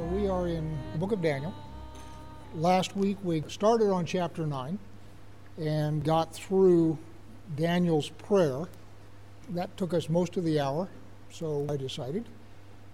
So 0.00 0.06
we 0.06 0.28
are 0.28 0.48
in 0.48 0.78
the 0.92 0.98
book 0.98 1.12
of 1.12 1.20
Daniel. 1.20 1.54
Last 2.54 2.96
week 2.96 3.18
we 3.22 3.44
started 3.48 3.90
on 3.90 4.06
chapter 4.06 4.46
9 4.46 4.78
and 5.58 6.02
got 6.02 6.32
through 6.32 6.96
Daniel's 7.54 8.08
prayer. 8.08 8.64
That 9.50 9.76
took 9.76 9.92
us 9.92 10.08
most 10.08 10.38
of 10.38 10.44
the 10.44 10.58
hour, 10.58 10.88
so 11.30 11.66
I 11.68 11.76
decided 11.76 12.24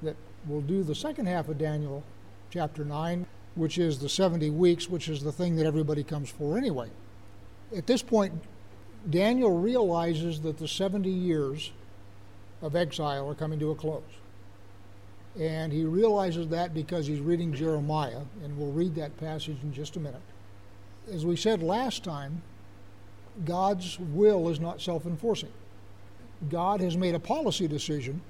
that 0.03 0.17
we'll 0.49 0.63
do 0.63 0.83
the 0.83 0.97
second 0.97 1.27
half 1.27 1.49
of 1.49 1.59
Daniel 1.59 2.03
chapter 2.51 2.85
9, 2.85 3.25
which 3.55 3.79
is 3.79 4.01
the 4.01 4.09
70 4.09 4.51
weeks, 4.51 4.91
which 4.91 5.09
is 5.09 5.23
the 5.23 5.31
thing 5.31 5.55
that 5.55 5.67
everybody 5.67 6.03
comes 6.03 6.29
for 6.29 6.59
anyway. 6.59 6.91
At 7.77 7.87
this 7.87 8.03
point, 8.03 8.33
Daniel 9.09 9.57
realizes 9.57 10.41
that 10.41 10.59
the 10.59 10.67
70 10.67 11.09
years 11.09 11.71
of 12.63 12.75
exile 12.75 13.31
are 13.31 13.37
coming 13.37 13.61
to 13.61 13.71
a 13.71 13.77
close. 13.77 14.03
And 15.39 15.73
he 15.73 15.85
realizes 15.85 16.49
that 16.49 16.73
because 16.73 17.07
he's 17.07 17.21
reading 17.21 17.53
Jeremiah, 17.53 18.23
and 18.43 18.57
we'll 18.57 18.73
read 18.73 18.95
that 18.95 19.17
passage 19.19 19.59
in 19.63 19.73
just 19.73 19.97
a 19.97 20.01
minute. 20.01 20.23
As 21.13 21.27
we 21.27 21.37
said 21.37 21.63
last 21.63 22.03
time, 22.03 22.43
God's 23.45 23.99
will 24.01 24.49
is 24.49 24.61
not 24.61 24.81
self 24.81 25.05
enforcing. 25.05 25.53
God 26.49 26.81
has 26.81 26.97
made 26.97 27.15
a 27.15 27.21
policy 27.21 27.69
decision 27.69 28.23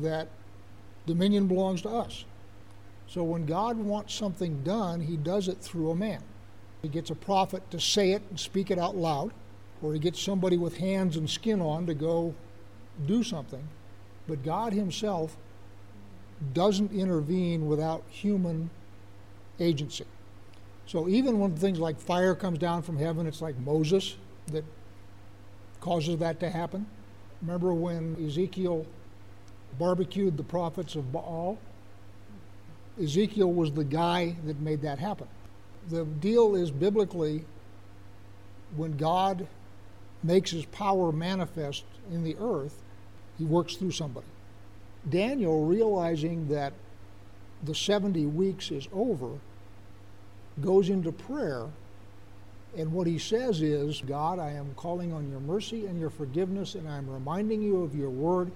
that 0.00 0.28
dominion 1.06 1.46
belongs 1.46 1.82
to 1.82 1.88
us. 1.88 2.24
So 3.08 3.22
when 3.22 3.46
God 3.46 3.78
wants 3.78 4.14
something 4.14 4.62
done, 4.62 5.00
he 5.00 5.16
does 5.16 5.48
it 5.48 5.58
through 5.58 5.90
a 5.90 5.96
man. 5.96 6.22
He 6.82 6.88
gets 6.88 7.10
a 7.10 7.14
prophet 7.14 7.70
to 7.70 7.80
say 7.80 8.12
it 8.12 8.22
and 8.28 8.38
speak 8.38 8.70
it 8.70 8.78
out 8.78 8.96
loud, 8.96 9.32
or 9.80 9.92
he 9.92 9.98
gets 9.98 10.20
somebody 10.20 10.58
with 10.58 10.76
hands 10.76 11.16
and 11.16 11.28
skin 11.28 11.60
on 11.60 11.86
to 11.86 11.94
go 11.94 12.34
do 13.06 13.22
something. 13.22 13.66
But 14.28 14.44
God 14.44 14.72
himself 14.72 15.36
doesn't 16.52 16.92
intervene 16.92 17.66
without 17.66 18.02
human 18.08 18.70
agency. 19.58 20.04
So 20.86 21.08
even 21.08 21.40
when 21.40 21.56
things 21.56 21.78
like 21.78 21.98
fire 21.98 22.34
comes 22.34 22.58
down 22.58 22.82
from 22.82 22.98
heaven, 22.98 23.26
it's 23.26 23.42
like 23.42 23.58
Moses 23.58 24.16
that 24.52 24.64
causes 25.80 26.18
that 26.18 26.40
to 26.40 26.50
happen. 26.50 26.86
Remember 27.42 27.74
when 27.74 28.16
Ezekiel 28.24 28.86
barbecued 29.78 30.36
the 30.36 30.42
prophets 30.42 30.94
of 30.94 31.12
Baal? 31.12 31.58
Ezekiel 33.02 33.52
was 33.52 33.72
the 33.72 33.84
guy 33.84 34.36
that 34.44 34.60
made 34.60 34.82
that 34.82 34.98
happen. 34.98 35.28
The 35.90 36.04
deal 36.04 36.54
is 36.54 36.70
biblically 36.70 37.44
when 38.74 38.96
God 38.96 39.46
makes 40.22 40.50
his 40.50 40.64
power 40.66 41.12
manifest 41.12 41.84
in 42.10 42.24
the 42.24 42.36
earth, 42.40 42.82
he 43.38 43.44
works 43.44 43.76
through 43.76 43.92
somebody. 43.92 44.26
Daniel, 45.08 45.64
realizing 45.64 46.48
that 46.48 46.72
the 47.62 47.74
70 47.74 48.26
weeks 48.26 48.70
is 48.70 48.88
over, 48.92 49.30
goes 50.60 50.88
into 50.88 51.12
prayer. 51.12 51.66
And 52.76 52.92
what 52.92 53.06
he 53.06 53.18
says 53.18 53.62
is, 53.62 54.02
God, 54.06 54.38
I 54.38 54.50
am 54.50 54.74
calling 54.76 55.12
on 55.12 55.30
your 55.30 55.40
mercy 55.40 55.86
and 55.86 55.98
your 55.98 56.10
forgiveness, 56.10 56.74
and 56.74 56.88
I'm 56.88 57.08
reminding 57.08 57.62
you 57.62 57.82
of 57.82 57.94
your 57.94 58.10
word, 58.10 58.50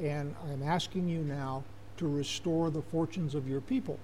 and 0.00 0.34
I'm 0.50 0.62
asking 0.62 1.08
you 1.08 1.20
now 1.20 1.64
to 1.98 2.08
restore 2.08 2.70
the 2.70 2.82
fortunes 2.82 3.34
of 3.34 3.48
your 3.48 3.60
people. 3.60 3.98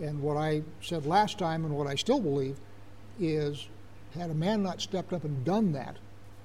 And 0.00 0.20
what 0.20 0.36
I 0.36 0.62
said 0.80 1.06
last 1.06 1.38
time, 1.38 1.64
and 1.64 1.74
what 1.74 1.86
I 1.86 1.94
still 1.94 2.20
believe, 2.20 2.56
is 3.20 3.68
had 4.14 4.30
a 4.30 4.34
man 4.34 4.62
not 4.62 4.80
stepped 4.80 5.12
up 5.12 5.24
and 5.24 5.44
done 5.44 5.72
that, 5.72 5.96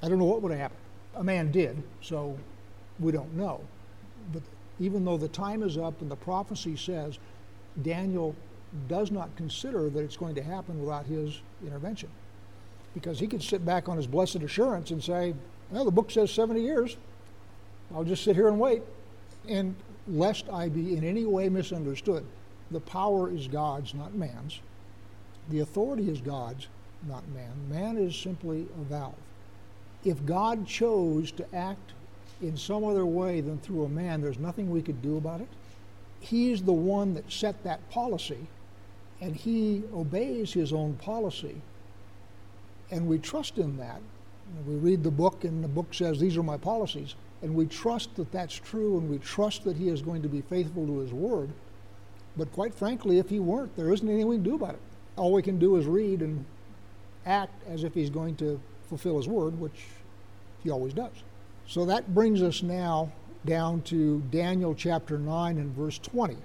I 0.01 0.09
don't 0.09 0.19
know 0.19 0.25
what 0.25 0.41
would 0.41 0.51
have 0.51 0.61
happened. 0.61 0.79
A 1.15 1.23
man 1.23 1.51
did, 1.51 1.81
so 2.01 2.37
we 2.99 3.11
don't 3.11 3.33
know. 3.33 3.61
But 4.33 4.43
even 4.79 5.05
though 5.05 5.17
the 5.17 5.27
time 5.27 5.63
is 5.63 5.77
up 5.77 6.01
and 6.01 6.09
the 6.09 6.15
prophecy 6.15 6.75
says 6.75 7.19
Daniel 7.81 8.35
does 8.87 9.11
not 9.11 9.35
consider 9.35 9.89
that 9.89 9.99
it's 9.99 10.17
going 10.17 10.35
to 10.35 10.43
happen 10.43 10.79
without 10.79 11.05
his 11.05 11.41
intervention. 11.65 12.09
Because 12.93 13.19
he 13.19 13.27
could 13.27 13.43
sit 13.43 13.65
back 13.65 13.87
on 13.87 13.97
his 13.97 14.07
blessed 14.07 14.37
assurance 14.37 14.91
and 14.91 15.03
say, 15.03 15.33
well, 15.69 15.85
the 15.85 15.91
book 15.91 16.11
says 16.11 16.31
70 16.31 16.61
years. 16.61 16.97
I'll 17.93 18.03
just 18.03 18.23
sit 18.23 18.35
here 18.35 18.47
and 18.47 18.59
wait. 18.59 18.81
And 19.47 19.75
lest 20.07 20.49
I 20.49 20.69
be 20.69 20.95
in 20.95 21.03
any 21.03 21.25
way 21.25 21.49
misunderstood, 21.49 22.25
the 22.69 22.79
power 22.79 23.29
is 23.29 23.47
God's, 23.47 23.93
not 23.93 24.13
man's. 24.15 24.59
The 25.49 25.59
authority 25.59 26.09
is 26.09 26.21
God's, 26.21 26.67
not 27.07 27.27
man. 27.29 27.51
Man 27.69 27.97
is 27.97 28.15
simply 28.15 28.67
a 28.79 28.83
valve. 28.83 29.15
If 30.03 30.25
God 30.25 30.65
chose 30.65 31.31
to 31.33 31.55
act 31.55 31.91
in 32.41 32.57
some 32.57 32.83
other 32.83 33.05
way 33.05 33.41
than 33.41 33.59
through 33.59 33.85
a 33.85 33.89
man, 33.89 34.21
there's 34.21 34.39
nothing 34.39 34.69
we 34.69 34.81
could 34.81 35.01
do 35.01 35.17
about 35.17 35.41
it. 35.41 35.47
He's 36.19 36.61
the 36.61 36.73
one 36.73 37.13
that 37.13 37.31
set 37.31 37.63
that 37.63 37.87
policy, 37.89 38.47
and 39.19 39.35
he 39.35 39.83
obeys 39.93 40.53
his 40.53 40.73
own 40.73 40.93
policy. 40.95 41.61
And 42.89 43.07
we 43.07 43.19
trust 43.19 43.57
in 43.57 43.77
that. 43.77 44.01
We 44.67 44.75
read 44.75 45.03
the 45.03 45.11
book, 45.11 45.43
and 45.43 45.63
the 45.63 45.67
book 45.67 45.93
says, 45.93 46.19
These 46.19 46.37
are 46.37 46.43
my 46.43 46.57
policies. 46.57 47.15
And 47.41 47.55
we 47.55 47.65
trust 47.65 48.15
that 48.17 48.31
that's 48.31 48.53
true, 48.53 48.97
and 48.97 49.09
we 49.09 49.17
trust 49.17 49.63
that 49.63 49.77
he 49.77 49.89
is 49.89 50.01
going 50.01 50.21
to 50.21 50.27
be 50.27 50.41
faithful 50.41 50.85
to 50.85 50.99
his 50.99 51.13
word. 51.13 51.49
But 52.37 52.51
quite 52.53 52.73
frankly, 52.73 53.17
if 53.17 53.29
he 53.29 53.39
weren't, 53.39 53.75
there 53.75 53.91
isn't 53.91 54.07
anything 54.07 54.27
we 54.27 54.35
can 54.35 54.43
do 54.43 54.55
about 54.55 54.75
it. 54.75 54.81
All 55.15 55.33
we 55.33 55.41
can 55.41 55.57
do 55.57 55.75
is 55.77 55.85
read 55.85 56.21
and 56.21 56.45
act 57.25 57.63
as 57.67 57.83
if 57.83 57.93
he's 57.93 58.09
going 58.09 58.35
to 58.37 58.59
fulfill 58.89 59.17
his 59.17 59.27
word, 59.27 59.59
which 59.59 59.85
he 60.63 60.69
always 60.69 60.93
does. 60.93 61.23
So 61.67 61.85
that 61.85 62.13
brings 62.13 62.41
us 62.41 62.63
now 62.63 63.11
down 63.45 63.81
to 63.83 64.21
Daniel 64.29 64.75
chapter 64.75 65.17
9 65.17 65.57
and 65.57 65.75
verse 65.75 65.97
20. 65.99 66.37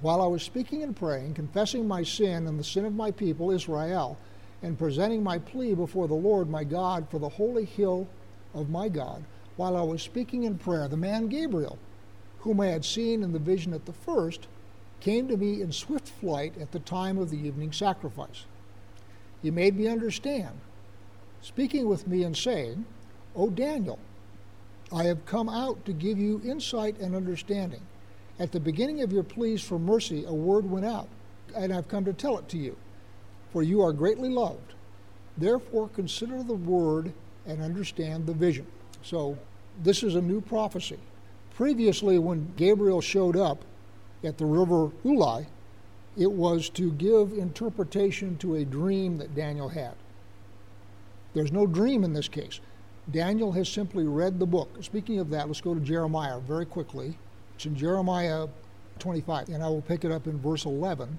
While 0.00 0.22
I 0.22 0.26
was 0.26 0.42
speaking 0.42 0.82
and 0.82 0.94
praying, 0.94 1.34
confessing 1.34 1.88
my 1.88 2.02
sin 2.04 2.46
and 2.46 2.58
the 2.58 2.64
sin 2.64 2.84
of 2.84 2.94
my 2.94 3.10
people 3.10 3.50
Israel, 3.50 4.16
and 4.62 4.78
presenting 4.78 5.22
my 5.22 5.38
plea 5.38 5.74
before 5.74 6.08
the 6.08 6.14
Lord 6.14 6.48
my 6.48 6.64
God 6.64 7.08
for 7.10 7.18
the 7.18 7.28
holy 7.28 7.64
hill 7.64 8.06
of 8.54 8.70
my 8.70 8.88
God, 8.88 9.24
while 9.56 9.76
I 9.76 9.82
was 9.82 10.02
speaking 10.02 10.44
in 10.44 10.58
prayer, 10.58 10.86
the 10.86 10.96
man 10.96 11.26
Gabriel, 11.26 11.78
whom 12.40 12.60
I 12.60 12.66
had 12.66 12.84
seen 12.84 13.22
in 13.22 13.32
the 13.32 13.38
vision 13.38 13.74
at 13.74 13.86
the 13.86 13.92
first, 13.92 14.46
came 15.00 15.28
to 15.28 15.36
me 15.36 15.60
in 15.60 15.72
swift 15.72 16.08
flight 16.08 16.54
at 16.60 16.72
the 16.72 16.80
time 16.80 17.18
of 17.18 17.30
the 17.30 17.38
evening 17.38 17.72
sacrifice. 17.72 18.44
He 19.42 19.50
made 19.50 19.76
me 19.76 19.88
understand, 19.88 20.58
speaking 21.40 21.88
with 21.88 22.06
me 22.06 22.22
and 22.24 22.36
saying, 22.36 22.84
O 23.38 23.48
Daniel, 23.48 24.00
I 24.92 25.04
have 25.04 25.24
come 25.24 25.48
out 25.48 25.84
to 25.84 25.92
give 25.92 26.18
you 26.18 26.42
insight 26.44 26.98
and 26.98 27.14
understanding. 27.14 27.82
At 28.40 28.50
the 28.50 28.58
beginning 28.58 29.00
of 29.02 29.12
your 29.12 29.22
pleas 29.22 29.62
for 29.62 29.78
mercy, 29.78 30.24
a 30.26 30.34
word 30.34 30.68
went 30.68 30.84
out, 30.84 31.06
and 31.54 31.72
I've 31.72 31.86
come 31.86 32.04
to 32.04 32.12
tell 32.12 32.36
it 32.38 32.48
to 32.48 32.58
you. 32.58 32.76
For 33.52 33.62
you 33.62 33.80
are 33.80 33.92
greatly 33.92 34.28
loved. 34.28 34.74
Therefore, 35.36 35.88
consider 35.88 36.42
the 36.42 36.54
word 36.54 37.12
and 37.46 37.62
understand 37.62 38.26
the 38.26 38.34
vision. 38.34 38.66
So, 39.02 39.38
this 39.84 40.02
is 40.02 40.16
a 40.16 40.20
new 40.20 40.40
prophecy. 40.40 40.98
Previously, 41.54 42.18
when 42.18 42.52
Gabriel 42.56 43.00
showed 43.00 43.36
up 43.36 43.64
at 44.24 44.36
the 44.36 44.46
river 44.46 44.90
Ulai, 45.04 45.46
it 46.16 46.30
was 46.30 46.68
to 46.70 46.90
give 46.92 47.32
interpretation 47.32 48.36
to 48.38 48.56
a 48.56 48.64
dream 48.64 49.16
that 49.18 49.36
Daniel 49.36 49.68
had. 49.68 49.94
There's 51.34 51.52
no 51.52 51.66
dream 51.66 52.02
in 52.02 52.12
this 52.12 52.26
case. 52.26 52.58
Daniel 53.10 53.52
has 53.52 53.68
simply 53.68 54.04
read 54.04 54.38
the 54.38 54.46
book. 54.46 54.68
Speaking 54.82 55.18
of 55.18 55.30
that, 55.30 55.46
let's 55.46 55.62
go 55.62 55.74
to 55.74 55.80
Jeremiah 55.80 56.40
very 56.40 56.66
quickly. 56.66 57.16
It's 57.54 57.64
in 57.64 57.74
Jeremiah 57.74 58.48
25, 58.98 59.48
and 59.48 59.62
I 59.62 59.68
will 59.68 59.80
pick 59.80 60.04
it 60.04 60.12
up 60.12 60.26
in 60.26 60.38
verse 60.38 60.66
11. 60.66 61.18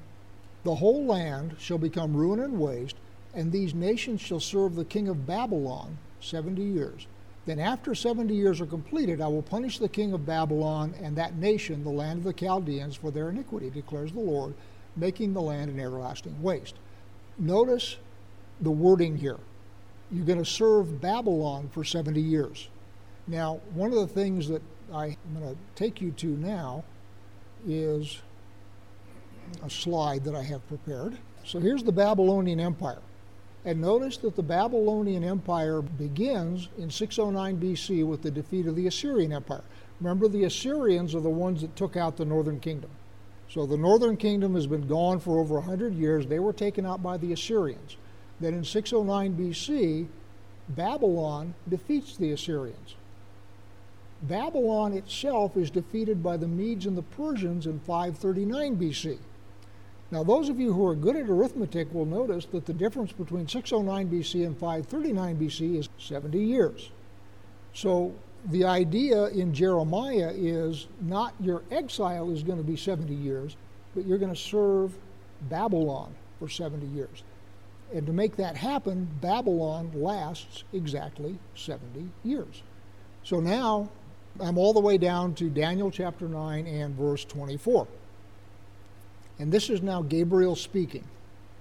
The 0.63 0.75
whole 0.75 1.05
land 1.05 1.55
shall 1.57 1.79
become 1.79 2.16
ruin 2.16 2.41
and 2.41 2.59
waste, 2.59 2.95
and 3.33 3.51
these 3.51 3.73
nations 3.73 4.22
shall 4.22 4.39
serve 4.39 4.75
the 4.75 4.85
king 4.85 5.07
of 5.07 5.25
Babylon 5.25 5.97
70 6.22 6.61
years. 6.61 7.08
Then, 7.47 7.59
after 7.59 7.96
70 7.96 8.35
years 8.35 8.61
are 8.61 8.67
completed, 8.67 9.19
I 9.19 9.28
will 9.28 9.41
punish 9.41 9.79
the 9.79 9.90
king 9.90 10.14
of 10.14 10.28
Babylon 10.28 10.93
and 11.02 11.16
that 11.16 11.37
nation, 11.37 11.84
the 11.84 11.90
land 11.90 12.19
of 12.19 12.23
the 12.25 12.34
Chaldeans, 12.34 12.97
for 12.97 13.09
their 13.09 13.29
iniquity, 13.29 13.72
declares 13.72 14.11
the 14.11 14.19
Lord, 14.19 14.53
making 14.96 15.34
the 15.34 15.41
land 15.41 15.72
an 15.72 15.79
everlasting 15.79 16.40
waste. 16.43 16.75
Notice 17.40 17.97
the 18.61 18.69
wording 18.69 19.17
here 19.17 19.37
you're 20.11 20.26
going 20.26 20.40
to 20.40 20.46
serve 20.46 21.02
Babylon 21.02 21.70
for 21.72 21.84
70 21.84 22.20
years. 22.20 22.67
Now, 23.28 23.59
one 23.73 23.91
of 23.91 24.00
the 24.00 24.08
things 24.08 24.47
that 24.47 24.61
I'm 24.94 25.16
going 25.34 25.56
to 25.56 25.58
take 25.76 26.02
you 26.02 26.11
to 26.11 26.28
now 26.28 26.84
is 27.67 28.20
a 29.64 29.70
slide 29.70 30.23
that 30.23 30.35
I 30.35 30.44
have 30.44 30.67
prepared. 30.67 31.17
So 31.46 31.59
here's 31.59 31.84
the 31.84 31.91
Babylonian 31.91 32.59
Empire. 32.59 33.02
And 33.66 33.82
notice 33.82 34.17
that 34.17 34.35
the 34.35 34.44
Babylonian 34.44 35.23
Empire 35.23 35.82
begins 35.82 36.70
in 36.78 36.90
609 36.90 37.59
BC 37.59 38.05
with 38.05 38.22
the 38.22 38.32
defeat 38.32 38.66
of 38.66 38.76
the 38.76 38.88
Assyrian 38.88 39.34
Empire. 39.34 39.64
Remember, 40.00 40.28
the 40.28 40.46
Assyrians 40.46 41.14
are 41.14 41.20
the 41.20 41.29
ones 41.29 41.62
that 41.62 41.76
took 41.76 41.97
out 41.97 42.16
the 42.16 42.26
northern 42.26 42.59
kingdom. 42.59 42.90
So 43.50 43.66
the 43.66 43.78
northern 43.78 44.16
kingdom 44.16 44.55
has 44.55 44.66
been 44.66 44.88
gone 44.88 45.20
for 45.20 45.40
over 45.40 45.55
100 45.55 45.94
years. 45.94 46.26
They 46.26 46.40
were 46.40 46.53
taken 46.53 46.85
out 46.85 47.03
by 47.03 47.17
the 47.17 47.34
Assyrians 47.34 47.97
that 48.40 48.53
in 48.53 48.64
609 48.64 49.36
BC, 49.36 50.08
Babylon 50.70 51.53
defeats 51.68 52.16
the 52.18 52.32
Assyrians. 52.32 52.96
Babylon 54.22 54.94
itself 54.94 55.56
is 55.56 55.72
defeated 55.72 56.22
by 56.22 56.38
the 56.38 56.47
Medes 56.47 56.86
and 56.86 56.97
the 56.97 57.02
Persians 57.02 57.66
in 57.66 57.80
539 57.80 58.78
BC. 58.78 59.18
Now, 60.12 60.24
those 60.24 60.50
of 60.50 60.59
you 60.59 60.74
who 60.74 60.86
are 60.88 60.96
good 60.96 61.16
at 61.16 61.30
arithmetic 61.30 61.94
will 61.94 62.06
notice 62.06 62.46
that 62.46 62.66
the 62.66 62.74
difference 62.74 63.12
between 63.12 63.47
609 63.47 64.09
BC 64.09 64.46
and 64.46 64.58
539 64.58 65.38
BC 65.38 65.78
is 65.78 65.90
70 66.00 66.40
years. 66.40 66.90
So, 67.74 68.14
the 68.46 68.66
idea 68.66 69.26
in 69.28 69.53
Jeremiah 69.53 70.32
is 70.34 70.88
not 71.02 71.34
your 71.40 71.62
exile 71.72 72.32
is 72.32 72.41
going 72.41 72.58
to 72.58 72.64
be 72.64 72.78
70 72.78 73.14
years, 73.14 73.56
but 73.94 74.06
you're 74.06 74.18
going 74.18 74.34
to 74.34 74.40
serve 74.40 74.94
Babylon 75.50 76.14
for 76.40 76.47
70 76.47 76.88
years. 76.88 77.24
And 77.94 78.06
to 78.06 78.14
make 78.14 78.36
that 78.36 78.56
happen, 78.56 79.09
Babylon 79.20 79.91
lasts 79.96 80.64
exactly 80.74 81.40
70 81.56 82.09
years. 82.24 82.62
So 83.24 83.40
now 83.40 83.90
I'm 84.40 84.58
all 84.58 84.74
the 84.74 84.80
way 84.80 84.97
down 84.97 85.34
to 85.36 85.50
Daniel 85.50 85.90
chapter 85.90 86.28
9 86.28 86.68
and 86.68 86.96
verse 86.96 87.26
24. 87.26 87.88
And 89.40 89.52
this 89.52 89.70
is 89.70 89.82
now 89.82 90.02
Gabriel 90.02 90.56
speaking. 90.56 91.03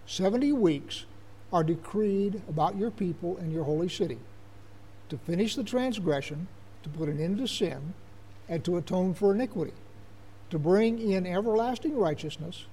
70 0.07 0.53
weeks 0.53 1.07
are 1.53 1.65
decreed 1.65 2.43
about 2.49 2.77
your 2.77 2.91
people 2.91 3.37
and 3.39 3.53
your 3.53 3.65
holy 3.65 3.89
city 3.89 4.19
to 5.09 5.17
finish 5.17 5.55
the 5.55 5.65
transgression, 5.65 6.47
to 6.83 6.89
put 6.89 7.09
an 7.09 7.21
end 7.21 7.39
to 7.39 7.49
sin, 7.49 7.95
and 8.49 8.65
to 8.65 8.77
atone 8.77 9.15
for 9.15 9.35
iniquity, 9.35 9.73
to 10.51 10.59
bring 10.59 10.99
in 10.99 11.27
everlasting 11.27 11.97
righteousness, 11.97 12.67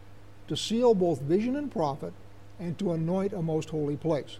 to 0.47 0.57
seal 0.57 0.93
both 0.93 1.21
vision 1.21 1.55
and 1.55 1.71
prophet, 1.71 2.13
and 2.59 2.77
to 2.79 2.93
anoint 2.93 3.33
a 3.33 3.41
most 3.41 3.69
holy 3.69 3.97
place. 3.97 4.39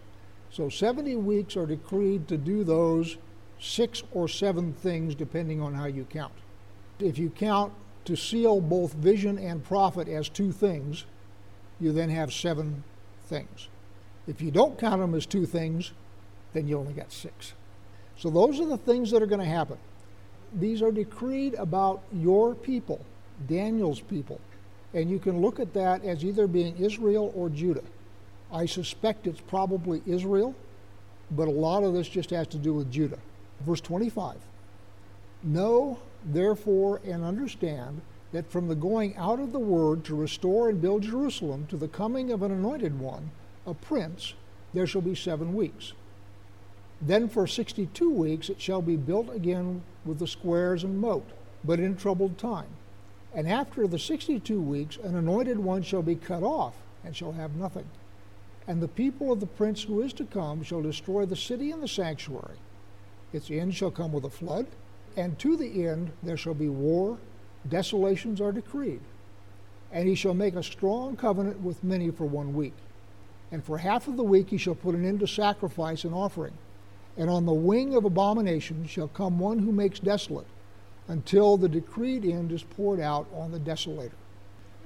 So 0.50 0.70
70 0.70 1.16
weeks 1.18 1.58
are 1.58 1.66
decreed 1.66 2.28
to 2.28 2.38
do 2.38 2.64
those 2.64 3.18
six 3.60 4.04
or 4.12 4.28
seven 4.28 4.74
things, 4.74 5.16
depending 5.16 5.62
on 5.62 5.74
how 5.74 5.86
you 5.86 6.06
count. 6.06 6.34
If 7.00 7.18
you 7.18 7.30
count 7.30 7.74
to 8.06 8.16
seal 8.16 8.62
both 8.62 8.94
vision 8.94 9.38
and 9.38 9.64
prophet 9.64 10.08
as 10.08 10.30
two 10.30 10.52
things, 10.52 11.06
you 11.80 11.92
then 11.92 12.10
have 12.10 12.32
seven 12.32 12.84
things. 13.26 13.68
If 14.28 14.42
you 14.42 14.52
don't 14.52 14.80
count 14.80 15.02
them 15.02 15.14
as 15.14 15.26
two 15.26 15.46
things, 15.46 15.92
then 16.54 16.68
you 16.68 16.78
only 16.78 16.94
got 16.94 17.12
six. 17.12 17.54
So 18.18 18.30
those 18.30 18.60
are 18.60 18.66
the 18.66 18.78
things 18.78 19.12
that 19.12 19.22
are 19.22 19.28
going 19.28 19.42
to 19.42 19.46
happen. 19.46 19.78
These 20.54 20.82
are 20.82 20.92
decreed 20.92 21.54
about 21.56 22.02
your 22.14 22.56
people, 22.56 23.04
Daniel's 23.48 24.00
people. 24.00 24.40
And 24.94 25.10
you 25.10 25.20
can 25.20 25.42
look 25.42 25.60
at 25.60 25.74
that 25.74 26.06
as 26.06 26.24
either 26.24 26.48
being 26.48 26.78
Israel 26.78 27.34
or 27.36 27.50
Judah. 27.50 27.84
I 28.56 28.66
suspect 28.66 29.28
it's 29.28 29.42
probably 29.42 30.02
Israel, 30.06 30.56
but 31.30 31.50
a 31.50 31.52
lot 31.52 31.84
of 31.84 31.94
this 31.94 32.08
just 32.08 32.30
has 32.30 32.48
to 32.48 32.58
do 32.58 32.74
with 32.74 32.90
Judah. 32.90 33.20
Verse 33.66 33.82
25 33.82 34.38
Know, 35.44 36.00
therefore, 36.24 37.02
and 37.04 37.26
understand 37.26 38.00
that 38.32 38.50
from 38.50 38.70
the 38.70 38.76
going 38.76 39.14
out 39.18 39.42
of 39.42 39.52
the 39.52 39.60
word 39.60 40.06
to 40.06 40.16
restore 40.16 40.70
and 40.70 40.82
build 40.82 41.02
Jerusalem 41.02 41.68
to 41.68 41.76
the 41.76 41.90
coming 41.90 42.32
of 42.32 42.44
an 42.44 42.52
anointed 42.52 42.98
one, 42.98 43.32
a 43.68 43.74
prince, 43.74 44.36
there 44.74 44.88
shall 44.88 45.02
be 45.02 45.16
seven 45.16 45.54
weeks. 45.54 45.92
Then 47.02 47.28
for 47.28 47.48
sixty 47.48 47.88
two 47.88 48.10
weeks 48.10 48.50
it 48.50 48.62
shall 48.62 48.82
be 48.82 48.96
built 48.96 49.36
again 49.36 49.84
with 50.06 50.18
the 50.18 50.28
squares 50.28 50.86
and 50.86 50.98
moat, 50.98 51.28
but 51.66 51.82
in 51.82 51.98
troubled 51.98 52.38
time. 52.38 52.70
And 53.34 53.50
after 53.50 53.86
the 53.86 54.00
sixty 54.00 54.40
two 54.40 54.62
weeks 54.62 54.96
an 54.96 55.14
anointed 55.14 55.60
one 55.60 55.84
shall 55.84 56.04
be 56.04 56.16
cut 56.16 56.42
off, 56.42 56.76
and 57.04 57.14
shall 57.14 57.34
have 57.34 57.58
nothing. 57.58 57.90
And 58.68 58.82
the 58.82 58.88
people 58.88 59.32
of 59.32 59.40
the 59.40 59.46
prince 59.46 59.84
who 59.84 60.02
is 60.02 60.14
to 60.14 60.26
come 60.26 60.64
shall 60.64 60.82
destroy 60.82 61.26
the 61.26 61.36
city 61.36 61.72
and 61.72 61.84
the 61.84 61.88
sanctuary. 61.88 62.58
Its 63.32 63.52
end 63.52 63.76
shall 63.76 63.92
come 63.92 64.12
with 64.12 64.26
a 64.26 64.30
flood, 64.30 64.66
and 65.16 65.38
to 65.40 65.56
the 65.56 65.86
end 65.86 66.12
there 66.24 66.38
shall 66.38 66.54
be 66.54 66.70
war, 66.70 67.18
desolations 67.70 68.42
are 68.42 68.52
decreed. 68.52 69.02
And 69.92 70.08
he 70.08 70.16
shall 70.16 70.34
make 70.34 70.56
a 70.56 70.64
strong 70.64 71.16
covenant 71.16 71.62
with 71.62 71.84
many 71.84 72.10
for 72.12 72.26
one 72.26 72.54
week. 72.54 72.74
And 73.52 73.64
for 73.64 73.78
half 73.78 74.08
of 74.08 74.18
the 74.18 74.24
week 74.24 74.50
he 74.50 74.58
shall 74.58 74.76
put 74.76 74.96
an 74.96 75.06
end 75.06 75.20
to 75.20 75.28
sacrifice 75.28 76.04
and 76.04 76.14
offering. 76.14 76.54
And 77.18 77.30
on 77.30 77.46
the 77.46 77.54
wing 77.54 77.96
of 77.96 78.04
abomination 78.04 78.86
shall 78.88 79.08
come 79.08 79.40
one 79.40 79.60
who 79.60 79.72
makes 79.72 80.00
desolate, 80.00 80.48
until 81.08 81.56
the 81.56 81.70
decreed 81.70 82.26
end 82.26 82.52
is 82.52 82.64
poured 82.64 83.00
out 83.00 83.28
on 83.34 83.52
the 83.52 83.60
desolator. 83.60 84.12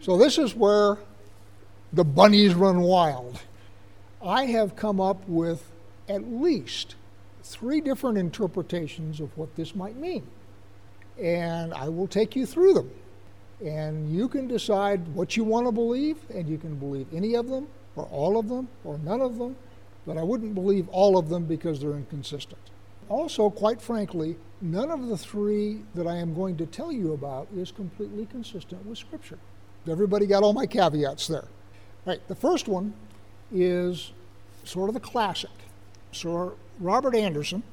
So 0.01 0.17
this 0.17 0.37
is 0.37 0.55
where 0.55 0.97
the 1.93 2.03
bunnies 2.03 2.53
run 2.53 2.81
wild. 2.81 3.39
I 4.21 4.45
have 4.45 4.75
come 4.75 4.99
up 4.99 5.27
with 5.27 5.71
at 6.09 6.29
least 6.29 6.95
three 7.43 7.79
different 7.79 8.17
interpretations 8.17 9.19
of 9.19 9.37
what 9.37 9.55
this 9.55 9.75
might 9.75 9.95
mean. 9.95 10.27
And 11.17 11.73
I 11.73 11.87
will 11.89 12.07
take 12.07 12.35
you 12.35 12.45
through 12.45 12.73
them. 12.73 12.91
And 13.65 14.13
you 14.13 14.27
can 14.27 14.47
decide 14.47 15.07
what 15.09 15.35
you 15.37 15.43
want 15.43 15.67
to 15.67 15.71
believe, 15.71 16.17
and 16.33 16.47
you 16.47 16.57
can 16.57 16.75
believe 16.75 17.07
any 17.13 17.35
of 17.35 17.47
them, 17.47 17.67
or 17.95 18.05
all 18.05 18.37
of 18.37 18.47
them, 18.47 18.67
or 18.83 18.97
none 18.99 19.21
of 19.21 19.37
them. 19.37 19.55
But 20.05 20.17
I 20.17 20.23
wouldn't 20.23 20.55
believe 20.55 20.87
all 20.89 21.17
of 21.17 21.29
them 21.29 21.45
because 21.45 21.79
they're 21.79 21.91
inconsistent. 21.91 22.59
Also, 23.09 23.49
quite 23.49 23.81
frankly, 23.81 24.37
none 24.61 24.91
of 24.91 25.07
the 25.07 25.17
three 25.17 25.81
that 25.95 26.07
I 26.07 26.17
am 26.17 26.33
going 26.33 26.57
to 26.57 26.65
tell 26.65 26.91
you 26.91 27.13
about 27.13 27.47
is 27.55 27.71
completely 27.71 28.25
consistent 28.25 28.85
with 28.85 28.97
Scripture. 28.97 29.39
Everybody 29.89 30.25
got 30.25 30.43
all 30.43 30.53
my 30.53 30.65
caveats 30.65 31.27
there. 31.27 31.47
All 32.05 32.13
right, 32.13 32.27
the 32.27 32.35
first 32.35 32.67
one 32.67 32.93
is 33.51 34.11
sort 34.63 34.89
of 34.89 34.95
a 34.95 34.99
classic. 34.99 35.49
Sir 36.11 36.53
Robert 36.79 37.15
Anderson 37.15 37.63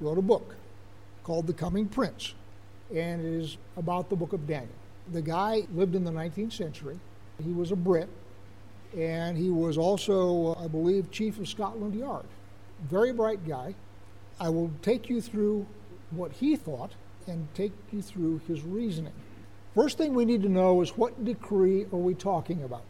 wrote 0.00 0.18
a 0.18 0.22
book 0.22 0.54
called 1.24 1.46
The 1.46 1.52
Coming 1.52 1.86
Prince, 1.86 2.34
and 2.94 3.20
it 3.20 3.32
is 3.32 3.56
about 3.76 4.08
the 4.08 4.16
book 4.16 4.32
of 4.32 4.46
Daniel. 4.46 4.74
The 5.12 5.22
guy 5.22 5.62
lived 5.74 5.94
in 5.94 6.04
the 6.04 6.10
19th 6.10 6.52
century. 6.52 6.98
He 7.42 7.52
was 7.52 7.72
a 7.72 7.76
Brit, 7.76 8.08
and 8.96 9.36
he 9.36 9.50
was 9.50 9.78
also, 9.78 10.54
I 10.56 10.68
believe, 10.68 11.10
chief 11.10 11.38
of 11.38 11.48
Scotland 11.48 11.94
Yard. 11.94 12.26
Very 12.88 13.12
bright 13.12 13.46
guy. 13.46 13.74
I 14.38 14.48
will 14.48 14.70
take 14.82 15.10
you 15.10 15.20
through 15.20 15.66
what 16.10 16.32
he 16.32 16.56
thought 16.56 16.92
and 17.26 17.46
take 17.54 17.72
you 17.92 18.02
through 18.02 18.40
his 18.48 18.62
reasoning. 18.62 19.12
First 19.74 19.98
thing 19.98 20.14
we 20.14 20.24
need 20.24 20.42
to 20.42 20.48
know 20.48 20.80
is 20.80 20.90
what 20.96 21.24
decree 21.24 21.84
are 21.92 21.98
we 21.98 22.14
talking 22.14 22.62
about? 22.62 22.82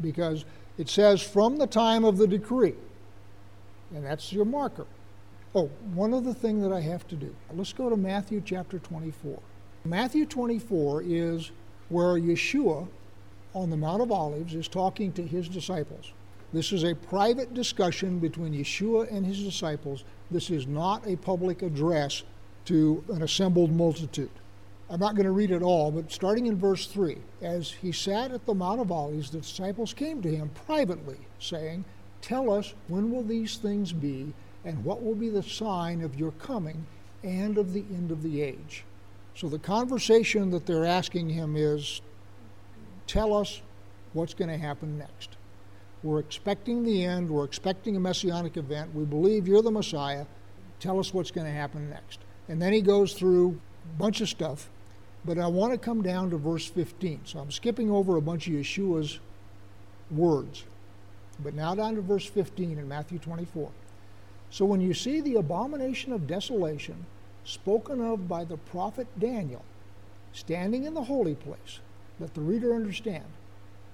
Because 0.00 0.44
it 0.78 0.88
says 0.88 1.22
from 1.22 1.56
the 1.56 1.66
time 1.66 2.04
of 2.04 2.18
the 2.18 2.26
decree, 2.26 2.74
and 3.94 4.04
that's 4.04 4.32
your 4.32 4.44
marker. 4.44 4.86
Oh, 5.54 5.70
one 5.94 6.12
other 6.12 6.34
thing 6.34 6.60
that 6.60 6.72
I 6.72 6.80
have 6.80 7.08
to 7.08 7.16
do. 7.16 7.34
Let's 7.54 7.72
go 7.72 7.88
to 7.88 7.96
Matthew 7.96 8.42
chapter 8.44 8.78
24. 8.78 9.38
Matthew 9.84 10.26
24 10.26 11.04
is 11.06 11.50
where 11.88 12.16
Yeshua 12.16 12.86
on 13.54 13.70
the 13.70 13.76
Mount 13.76 14.02
of 14.02 14.12
Olives 14.12 14.54
is 14.54 14.68
talking 14.68 15.12
to 15.12 15.22
his 15.22 15.48
disciples. 15.48 16.12
This 16.52 16.72
is 16.72 16.84
a 16.84 16.94
private 16.94 17.54
discussion 17.54 18.18
between 18.18 18.52
Yeshua 18.52 19.10
and 19.10 19.24
his 19.24 19.42
disciples. 19.42 20.04
This 20.30 20.50
is 20.50 20.66
not 20.66 21.06
a 21.06 21.16
public 21.16 21.62
address 21.62 22.22
to 22.66 23.02
an 23.12 23.22
assembled 23.22 23.72
multitude. 23.72 24.30
I'm 24.88 25.00
not 25.00 25.16
going 25.16 25.26
to 25.26 25.32
read 25.32 25.50
it 25.50 25.62
all, 25.62 25.90
but 25.90 26.12
starting 26.12 26.46
in 26.46 26.56
verse 26.56 26.86
3 26.86 27.18
As 27.42 27.70
he 27.70 27.90
sat 27.90 28.30
at 28.30 28.46
the 28.46 28.54
Mount 28.54 28.80
of 28.80 28.92
Olives, 28.92 29.30
the 29.30 29.38
disciples 29.38 29.92
came 29.92 30.22
to 30.22 30.34
him 30.34 30.50
privately, 30.66 31.18
saying, 31.40 31.84
Tell 32.22 32.50
us 32.52 32.72
when 32.88 33.10
will 33.10 33.24
these 33.24 33.56
things 33.56 33.92
be, 33.92 34.32
and 34.64 34.84
what 34.84 35.02
will 35.02 35.14
be 35.14 35.28
the 35.28 35.42
sign 35.42 36.02
of 36.02 36.18
your 36.18 36.32
coming 36.32 36.86
and 37.24 37.58
of 37.58 37.72
the 37.72 37.84
end 37.90 38.12
of 38.12 38.22
the 38.22 38.42
age? 38.42 38.84
So 39.34 39.48
the 39.48 39.58
conversation 39.58 40.50
that 40.50 40.66
they're 40.66 40.86
asking 40.86 41.30
him 41.30 41.56
is 41.56 42.00
tell 43.06 43.34
us 43.34 43.60
what's 44.12 44.34
going 44.34 44.50
to 44.50 44.56
happen 44.56 44.98
next. 44.98 45.30
We're 46.02 46.20
expecting 46.20 46.84
the 46.84 47.04
end, 47.04 47.28
we're 47.28 47.44
expecting 47.44 47.96
a 47.96 48.00
messianic 48.00 48.56
event, 48.56 48.94
we 48.94 49.04
believe 49.04 49.48
you're 49.48 49.62
the 49.62 49.70
Messiah. 49.70 50.26
Tell 50.78 51.00
us 51.00 51.12
what's 51.12 51.30
going 51.30 51.46
to 51.46 51.52
happen 51.52 51.90
next. 51.90 52.20
And 52.48 52.62
then 52.62 52.72
he 52.72 52.80
goes 52.80 53.14
through 53.14 53.60
a 53.84 53.98
bunch 53.98 54.20
of 54.20 54.28
stuff 54.28 54.70
but 55.26 55.38
I 55.38 55.48
want 55.48 55.72
to 55.72 55.78
come 55.78 56.02
down 56.02 56.30
to 56.30 56.36
verse 56.36 56.66
15. 56.66 57.22
So 57.24 57.40
I'm 57.40 57.50
skipping 57.50 57.90
over 57.90 58.16
a 58.16 58.22
bunch 58.22 58.46
of 58.46 58.54
Yeshua's 58.54 59.18
words. 60.10 60.64
But 61.42 61.54
now 61.54 61.74
down 61.74 61.96
to 61.96 62.00
verse 62.00 62.24
15 62.24 62.78
in 62.78 62.88
Matthew 62.88 63.18
24. 63.18 63.70
So 64.50 64.64
when 64.64 64.80
you 64.80 64.94
see 64.94 65.20
the 65.20 65.34
abomination 65.34 66.12
of 66.12 66.28
desolation 66.28 67.04
spoken 67.44 68.00
of 68.00 68.28
by 68.28 68.44
the 68.44 68.56
prophet 68.56 69.08
Daniel 69.18 69.64
standing 70.32 70.84
in 70.84 70.94
the 70.94 71.02
holy 71.02 71.34
place, 71.34 71.80
let 72.20 72.32
the 72.34 72.40
reader 72.40 72.74
understand, 72.74 73.24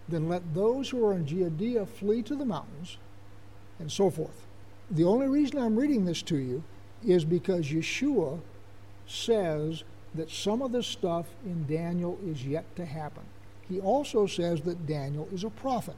then 0.09 0.29
let 0.29 0.55
those 0.55 0.91
who 0.91 1.05
are 1.05 1.15
in 1.15 1.27
Judea 1.27 1.87
flee 1.87 2.23
to 2.23 2.37
the 2.37 2.45
mountains, 2.45 2.99
and 3.79 3.91
so 3.91 4.11
forth. 4.11 4.47
The 4.91 5.05
only 5.05 5.29
reason 5.29 5.59
I'm 5.59 5.77
reading 5.77 6.05
this 6.05 6.23
to 6.23 6.37
you 6.37 6.63
is 7.05 7.25
because 7.25 7.67
Yeshua 7.67 8.41
says 9.07 9.83
that 10.15 10.31
some 10.31 10.63
of 10.63 10.73
this 10.73 10.87
stuff 10.87 11.27
in 11.45 11.67
Daniel 11.67 12.19
is 12.27 12.45
yet 12.45 12.65
to 12.77 12.85
happen. 12.85 13.23
He 13.69 13.81
also 13.81 14.27
says 14.27 14.61
that 14.63 14.87
Daniel 14.87 15.29
is 15.33 15.45
a 15.45 15.51
prophet. 15.51 15.97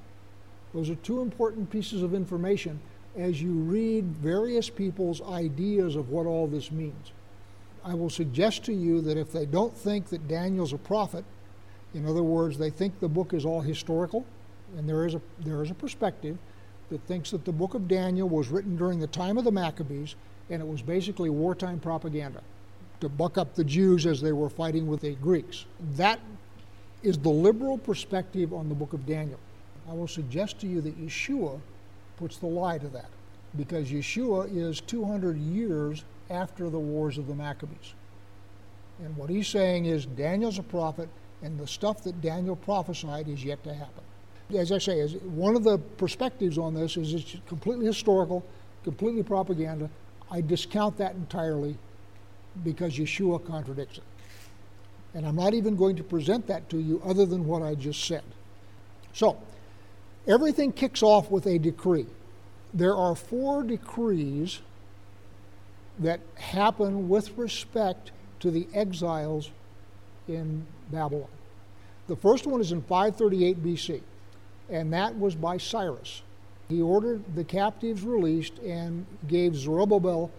Those 0.73 0.91
are 0.91 0.95
two 0.97 1.21
important 1.21 1.71
pieces 1.71 2.03
of 2.03 2.15
information 2.15 2.81
as 3.17 3.43
you 3.43 3.53
read 3.53 4.05
various 4.05 4.71
people's 4.71 5.23
ideas 5.23 5.97
of 5.97 6.11
what 6.11 6.27
all 6.27 6.47
this 6.47 6.71
means. 6.71 7.13
I 7.85 7.95
will 7.95 8.11
suggest 8.11 8.65
to 8.65 8.73
you 8.73 9.01
that 9.03 9.17
if 9.17 9.33
they 9.33 9.47
don't 9.47 9.77
think 9.77 10.07
that 10.07 10.27
Daniel's 10.27 10.73
a 10.73 10.79
prophet, 10.79 11.25
in 11.93 12.07
other 12.07 12.23
words, 12.23 12.59
they 12.59 12.71
think 12.71 12.99
the 12.99 13.09
book 13.09 13.35
is 13.35 13.45
all 13.45 13.61
historical, 13.61 14.25
and 14.77 14.89
there 14.89 15.07
is 15.07 15.15
a, 15.15 15.21
there 15.41 15.63
is 15.63 15.71
a 15.71 15.75
perspective 15.75 16.39
that 16.91 17.01
thinks 17.03 17.31
that 17.31 17.45
the 17.45 17.53
book 17.53 17.75
of 17.75 17.89
Daniel 17.89 18.29
was 18.29 18.49
written 18.49 18.77
during 18.77 18.99
the 18.99 19.07
time 19.07 19.39
of 19.39 19.45
the 19.45 19.53
Maccabees, 19.53 20.17
and 20.51 20.61
it 20.61 20.67
was 20.67 20.83
basically 20.83 21.31
wartime 21.31 21.79
propaganda 21.79 22.43
to 23.05 23.09
buck 23.09 23.39
up 23.39 23.55
the 23.55 23.65
Jews 23.65 24.07
as 24.07 24.21
they 24.21 24.33
were 24.33 24.49
fighting 24.49 24.87
with 24.87 25.03
the 25.03 25.15
Greeks. 25.17 25.67
That 25.97 26.19
is 27.03 27.19
the 27.19 27.29
liberal 27.29 27.77
perspective 27.77 28.53
on 28.53 28.69
the 28.69 28.75
book 28.75 28.95
of 28.95 29.07
Daniel. 29.07 29.39
I 29.89 29.93
will 29.93 30.09
suggest 30.09 30.59
to 30.61 30.67
you 30.67 30.81
that 30.81 30.99
Yeshua 30.99 31.61
puts 32.17 32.39
the 32.39 32.47
lie 32.47 32.79
to 32.79 32.89
that 32.89 33.11
because 33.57 33.91
Yeshua 33.91 34.49
is 34.55 34.81
200 34.81 35.37
years 35.37 36.05
after 36.31 36.71
the 36.71 36.79
wars 36.79 37.19
of 37.19 37.27
the 37.27 37.35
Maccabees. 37.35 37.95
And 39.05 39.15
what 39.17 39.29
he's 39.29 39.49
saying 39.49 39.85
is 39.85 40.07
Daniel's 40.07 40.59
a 40.59 40.63
prophet, 40.63 41.09
and 41.43 41.59
the 41.59 41.67
stuff 41.67 42.03
that 42.05 42.23
Daniel 42.23 42.57
prophesied 42.57 43.29
is 43.29 43.45
yet 43.45 43.63
to 43.65 43.75
happen. 43.75 44.03
As 44.57 44.73
I 44.73 44.79
say, 44.79 45.07
one 45.09 45.57
of 45.57 45.65
the 45.65 45.79
perspectives 45.79 46.57
on 46.57 46.75
this 46.75 46.97
is 46.97 47.13
it's 47.13 47.37
completely 47.47 47.85
historical, 47.85 48.43
completely 48.83 49.23
propaganda. 49.23 49.91
I 50.31 50.41
discount 50.41 50.97
that 50.99 51.15
entirely 51.15 51.77
because 52.63 52.95
Yeshua 52.95 53.45
contradicts 53.45 53.99
it. 53.99 54.05
And 55.15 55.27
I'm 55.27 55.37
not 55.37 55.55
even 55.55 55.77
going 55.77 55.97
to 55.97 56.03
present 56.03 56.47
that 56.49 56.69
to 56.71 56.79
you 56.79 57.01
other 57.05 57.25
than 57.25 57.47
what 57.47 57.63
I 57.63 57.75
just 57.75 58.05
said. 58.05 58.25
So, 59.13 59.39
everything 60.27 60.73
kicks 60.73 61.03
off 61.03 61.31
with 61.31 61.47
a 61.47 61.59
decree. 61.59 62.07
There 62.73 62.97
are 62.97 63.15
four 63.15 63.63
decrees 63.63 64.61
that 66.01 66.21
happen 66.37 67.09
with 67.09 67.37
respect 67.39 68.11
to 68.41 68.51
the 68.51 68.67
exiles 68.75 69.51
in 70.27 70.67
Babylon. 70.91 71.29
The 72.09 72.17
first 72.17 72.47
one 72.47 72.61
is 72.61 72.73
in 72.73 72.83
538 72.83 73.63
BC, 73.63 74.03
and 74.69 74.93
that 74.93 75.17
was 75.17 75.35
by 75.35 75.57
Cyrus. 75.57 76.23
He 76.69 76.83
ordered 76.83 77.23
the 77.35 77.45
captives 77.45 78.03
released 78.03 78.59
and 78.59 79.07
gave 79.29 79.55
Zerubbabel 79.55 80.31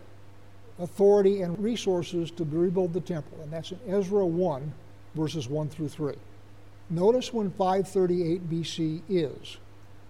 authority 0.79 1.41
and 1.41 1.57
resources 1.61 2.31
to 2.31 2.43
rebuild 2.43 2.93
the 2.93 3.01
temple, 3.01 3.37
and 3.41 3.51
that's 3.51 3.71
in 3.71 3.79
Ezra 3.87 4.25
1, 4.25 4.73
verses 5.15 5.47
1 5.47 5.69
through 5.69 5.89
3. 5.89 6.13
Notice 6.89 7.33
when 7.33 7.49
538 7.51 8.49
BC 8.49 9.01
is. 9.09 9.57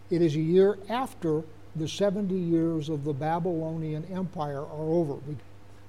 It 0.09 0.21
is 0.21 0.35
a 0.35 0.41
year 0.41 0.77
after 0.89 1.43
the 1.75 1.87
70 1.87 2.33
years 2.33 2.89
of 2.89 3.03
the 3.03 3.13
Babylonian 3.13 4.05
Empire 4.05 4.61
are 4.61 4.89
over. 4.89 5.15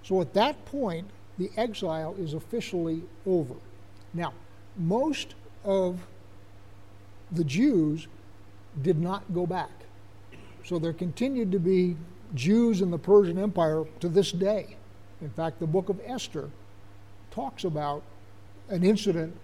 So 0.03 0.21
at 0.21 0.35
that 0.35 0.65
point, 0.67 1.09
the 1.39 1.51
exile 1.57 2.15
is 2.19 2.35
officially 2.35 3.03
over. 3.27 3.55
Now, 4.15 4.33
most 4.77 5.35
of 5.65 6.01
the 7.33 7.45
Jews 7.45 8.07
did 8.83 9.01
not 9.01 9.23
go 9.35 9.47
back. 9.47 9.71
So 10.65 10.79
there 10.79 10.93
continued 10.93 11.53
to 11.53 11.59
be 11.59 11.97
Jews 12.35 12.83
in 12.83 12.91
the 12.91 12.99
Persian 12.99 13.39
Empire 13.39 13.85
to 14.01 14.09
this 14.09 14.33
day. 14.33 14.77
In 15.21 15.31
fact, 15.31 15.61
the 15.61 15.67
book 15.67 15.89
of 15.89 16.01
Esther 16.05 16.51
talks 17.31 17.65
about 17.65 18.03
an 18.69 18.83
incident 18.83 19.35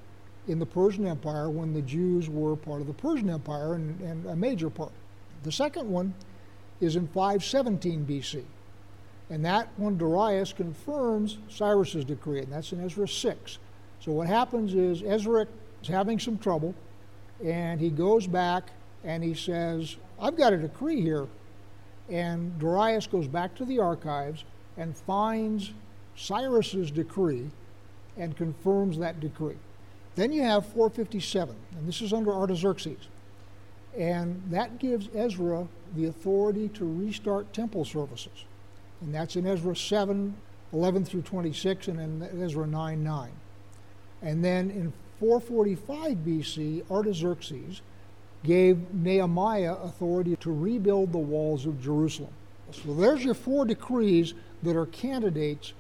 in 0.49 0.59
the 0.59 0.67
Persian 0.67 1.07
Empire 1.07 1.49
when 1.49 1.73
the 1.73 1.83
Jews 1.83 2.29
were 2.29 2.57
part 2.57 2.81
of 2.81 2.87
the 2.87 2.93
Persian 2.93 3.31
Empire 3.31 3.75
and, 3.75 4.01
and 4.01 4.27
a 4.27 4.37
major 4.37 4.71
part. 4.71 4.93
The 5.45 5.53
second 5.53 5.89
one 5.89 6.15
is 6.81 6.97
in 6.97 7.07
517 7.09 8.05
BC. 8.05 8.43
And 9.31 9.45
that 9.45 9.69
one, 9.77 9.97
Darius 9.97 10.53
confirms 10.53 11.39
Cyrus's 11.49 12.05
decree, 12.05 12.41
and 12.41 12.53
that's 12.53 12.73
in 12.73 12.85
Ezra 12.85 13.09
6. 13.09 13.59
So 14.01 14.13
what 14.13 14.27
happens 14.27 14.75
is 14.75 15.03
Ezra 15.03 15.47
is 15.81 15.89
having 15.89 16.19
some 16.19 16.37
trouble, 16.37 16.75
and 17.43 17.81
he 17.81 17.89
goes 17.89 18.27
back 18.27 18.71
and 19.05 19.23
he 19.23 19.35
says, 19.35 19.97
I've 20.21 20.37
got 20.37 20.53
a 20.53 20.57
decree 20.57 21.01
here. 21.01 21.27
And 22.13 22.59
Darius 22.59 23.07
goes 23.07 23.27
back 23.27 23.55
to 23.55 23.65
the 23.65 23.79
archives 23.79 24.45
and 24.77 24.95
finds 24.95 25.73
Cyrus's 26.15 26.91
decree 26.91 27.51
and 28.19 28.37
confirms 28.37 28.99
that 28.99 29.19
decree. 29.19 29.57
Then 30.15 30.31
you 30.31 30.43
have 30.43 30.67
457, 30.67 31.57
and 31.75 31.89
this 31.89 32.03
is 32.03 32.13
under 32.13 32.31
Artaxerxes. 32.31 33.09
And 33.99 34.43
that 34.51 34.79
gives 34.79 35.09
Ezra 35.15 35.67
the 35.97 36.05
authority 36.05 36.69
to 36.69 36.85
restart 36.85 37.51
temple 37.55 37.87
services. 37.87 38.45
And 39.01 39.15
that's 39.15 39.37
in 39.37 39.47
Ezra 39.47 39.75
7, 39.75 40.37
11 40.75 41.05
through 41.07 41.23
26, 41.23 41.89
and 41.89 41.99
in 41.99 42.43
Ezra 42.43 42.67
9, 42.67 43.03
9. 43.03 43.31
And 44.21 44.45
then 44.45 44.71
in 44.71 44.93
445 45.19 46.19
BC, 46.19 46.91
Artaxerxes 46.91 47.81
gave 48.45 48.93
Nehemiah 48.93 49.75
authority 49.75 50.37
to 50.37 50.53
rebuild 50.53 51.13
the 51.13 51.19
walls 51.19 51.67
of 51.67 51.83
Jerusalem. 51.83 52.33
So 52.73 52.95
there's 52.95 53.25
your 53.25 53.35
four 53.35 53.65
decrees 53.65 54.35
that 54.63 54.77
are 54.77 54.87
candidates 54.87 55.75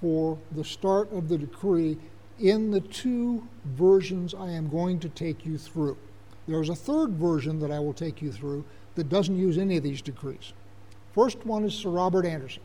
for 0.00 0.38
the 0.50 0.64
start 0.64 1.12
of 1.12 1.28
the 1.28 1.38
decree 1.38 1.96
in 2.40 2.70
the 2.70 2.80
two 2.80 3.46
versions 3.64 4.34
I 4.34 4.50
am 4.50 4.68
going 4.68 4.98
to 5.00 5.08
take 5.08 5.46
you 5.46 5.56
through. 5.56 5.96
There's 6.48 6.68
a 6.68 6.74
third 6.74 7.10
version 7.10 7.60
that 7.60 7.70
I 7.70 7.78
will 7.78 7.92
take 7.92 8.20
you 8.20 8.32
through 8.32 8.64
that 8.96 9.08
doesn't 9.08 9.38
use 9.38 9.58
any 9.58 9.76
of 9.76 9.84
these 9.84 10.02
decrees. 10.02 10.52
First 11.14 11.46
one 11.46 11.64
is 11.64 11.74
Sir 11.74 11.90
Robert 11.90 12.26
Anderson 12.26 12.62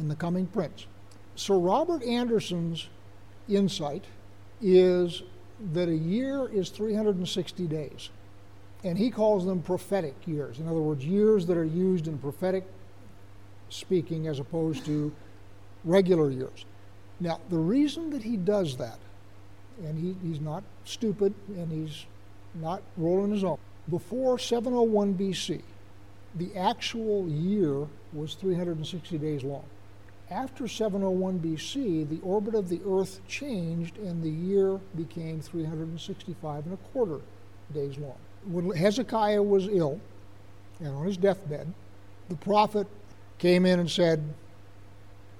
in 0.00 0.08
The 0.08 0.16
Coming 0.16 0.46
Prince. 0.46 0.86
Sir 1.36 1.56
Robert 1.56 2.02
Anderson's 2.02 2.88
insight 3.48 4.04
is 4.60 5.22
that 5.72 5.88
a 5.88 5.94
year 5.94 6.48
is 6.48 6.70
360 6.70 7.66
days. 7.66 8.10
And 8.84 8.96
he 8.96 9.10
calls 9.10 9.44
them 9.44 9.62
prophetic 9.62 10.14
years. 10.26 10.58
In 10.58 10.68
other 10.68 10.80
words, 10.80 11.04
years 11.04 11.46
that 11.46 11.56
are 11.56 11.64
used 11.64 12.06
in 12.06 12.18
prophetic 12.18 12.64
speaking 13.68 14.26
as 14.28 14.38
opposed 14.38 14.84
to 14.86 15.12
regular 15.84 16.30
years. 16.30 16.64
Now, 17.18 17.40
the 17.48 17.58
reason 17.58 18.10
that 18.10 18.22
he 18.22 18.36
does 18.36 18.76
that, 18.76 18.98
and 19.82 19.98
he, 19.98 20.16
he's 20.26 20.40
not 20.40 20.62
stupid 20.84 21.34
and 21.48 21.70
he's 21.70 22.06
not 22.54 22.82
rolling 22.96 23.32
his 23.32 23.44
own, 23.44 23.58
before 23.88 24.38
701 24.38 25.14
BC, 25.14 25.62
the 26.34 26.54
actual 26.56 27.28
year 27.28 27.86
was 28.12 28.34
360 28.34 29.18
days 29.18 29.42
long. 29.42 29.64
After 30.30 30.66
701 30.66 31.38
BC, 31.38 32.08
the 32.08 32.20
orbit 32.22 32.54
of 32.54 32.68
the 32.68 32.80
Earth 32.86 33.20
changed 33.28 33.96
and 33.98 34.22
the 34.22 34.30
year 34.30 34.80
became 34.96 35.40
365 35.40 36.64
and 36.66 36.74
a 36.74 36.76
quarter 36.92 37.20
days 37.72 37.96
long. 37.96 38.18
When 38.46 38.70
Hezekiah 38.70 39.42
was 39.42 39.68
ill 39.68 40.00
and 40.80 40.88
on 40.88 41.06
his 41.06 41.16
deathbed, 41.16 41.72
the 42.28 42.36
prophet 42.36 42.86
came 43.38 43.66
in 43.66 43.80
and 43.80 43.90
said, 43.90 44.22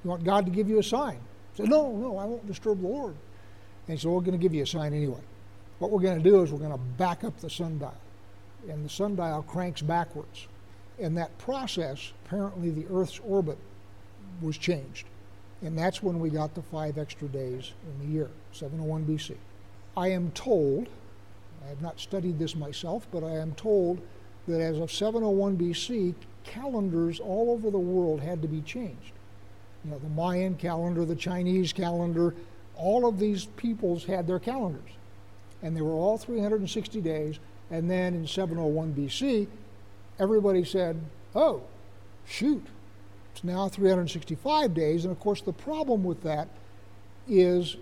You 0.02 0.10
want 0.10 0.24
God 0.24 0.46
to 0.46 0.52
give 0.52 0.68
you 0.68 0.78
a 0.78 0.82
sign? 0.82 1.18
He 1.54 1.62
said, 1.62 1.70
No, 1.70 1.92
no, 1.96 2.18
I 2.18 2.24
won't 2.24 2.46
disturb 2.46 2.80
the 2.80 2.88
Lord. 2.88 3.14
And 3.88 3.96
he 3.96 4.00
said, 4.00 4.10
We're 4.10 4.20
going 4.20 4.32
to 4.32 4.38
give 4.38 4.54
you 4.54 4.62
a 4.62 4.66
sign 4.66 4.92
anyway. 4.92 5.20
What 5.78 5.90
we're 5.90 6.00
going 6.00 6.22
to 6.22 6.28
do 6.28 6.42
is 6.42 6.52
we're 6.52 6.58
going 6.58 6.72
to 6.72 6.78
back 6.78 7.24
up 7.24 7.38
the 7.40 7.50
sundial. 7.50 7.94
And 8.68 8.84
the 8.84 8.88
sundial 8.88 9.42
cranks 9.42 9.82
backwards. 9.82 10.48
In 10.98 11.14
that 11.16 11.36
process, 11.38 12.12
apparently 12.24 12.70
the 12.70 12.86
Earth's 12.90 13.20
orbit 13.24 13.58
was 14.40 14.56
changed. 14.56 15.06
And 15.62 15.78
that's 15.78 16.02
when 16.02 16.20
we 16.20 16.30
got 16.30 16.54
the 16.54 16.62
five 16.62 16.98
extra 16.98 17.28
days 17.28 17.72
in 17.84 18.06
the 18.06 18.12
year, 18.12 18.30
701 18.52 19.04
BC. 19.04 19.36
I 19.96 20.08
am 20.08 20.30
told, 20.32 20.88
I 21.66 21.70
have 21.70 21.82
not 21.82 21.98
studied 21.98 22.38
this 22.38 22.54
myself, 22.54 23.08
but 23.10 23.24
I 23.24 23.32
am 23.32 23.52
told 23.54 24.00
that 24.46 24.60
as 24.60 24.78
of 24.78 24.92
701 24.92 25.56
BC, 25.58 26.14
calendars 26.44 27.18
all 27.18 27.50
over 27.50 27.70
the 27.70 27.78
world 27.78 28.20
had 28.20 28.40
to 28.42 28.48
be 28.48 28.60
changed. 28.60 29.12
You 29.84 29.90
know, 29.90 29.98
the 29.98 30.08
Mayan 30.10 30.54
calendar, 30.54 31.04
the 31.04 31.16
Chinese 31.16 31.72
calendar, 31.72 32.34
all 32.76 33.06
of 33.06 33.18
these 33.18 33.46
peoples 33.56 34.04
had 34.04 34.28
their 34.28 34.38
calendars. 34.38 34.90
And 35.62 35.76
they 35.76 35.80
were 35.80 35.90
all 35.90 36.18
360 36.18 37.00
days. 37.00 37.40
And 37.70 37.90
then 37.90 38.14
in 38.14 38.28
701 38.28 38.94
BC, 38.94 39.48
everybody 40.20 40.64
said, 40.64 41.00
oh, 41.34 41.62
shoot, 42.26 42.64
it's 43.34 43.42
now 43.42 43.68
365 43.68 44.72
days. 44.72 45.04
And 45.04 45.10
of 45.10 45.18
course, 45.18 45.40
the 45.40 45.52
problem 45.52 46.04
with 46.04 46.22
that 46.22 46.48
is 47.26 47.76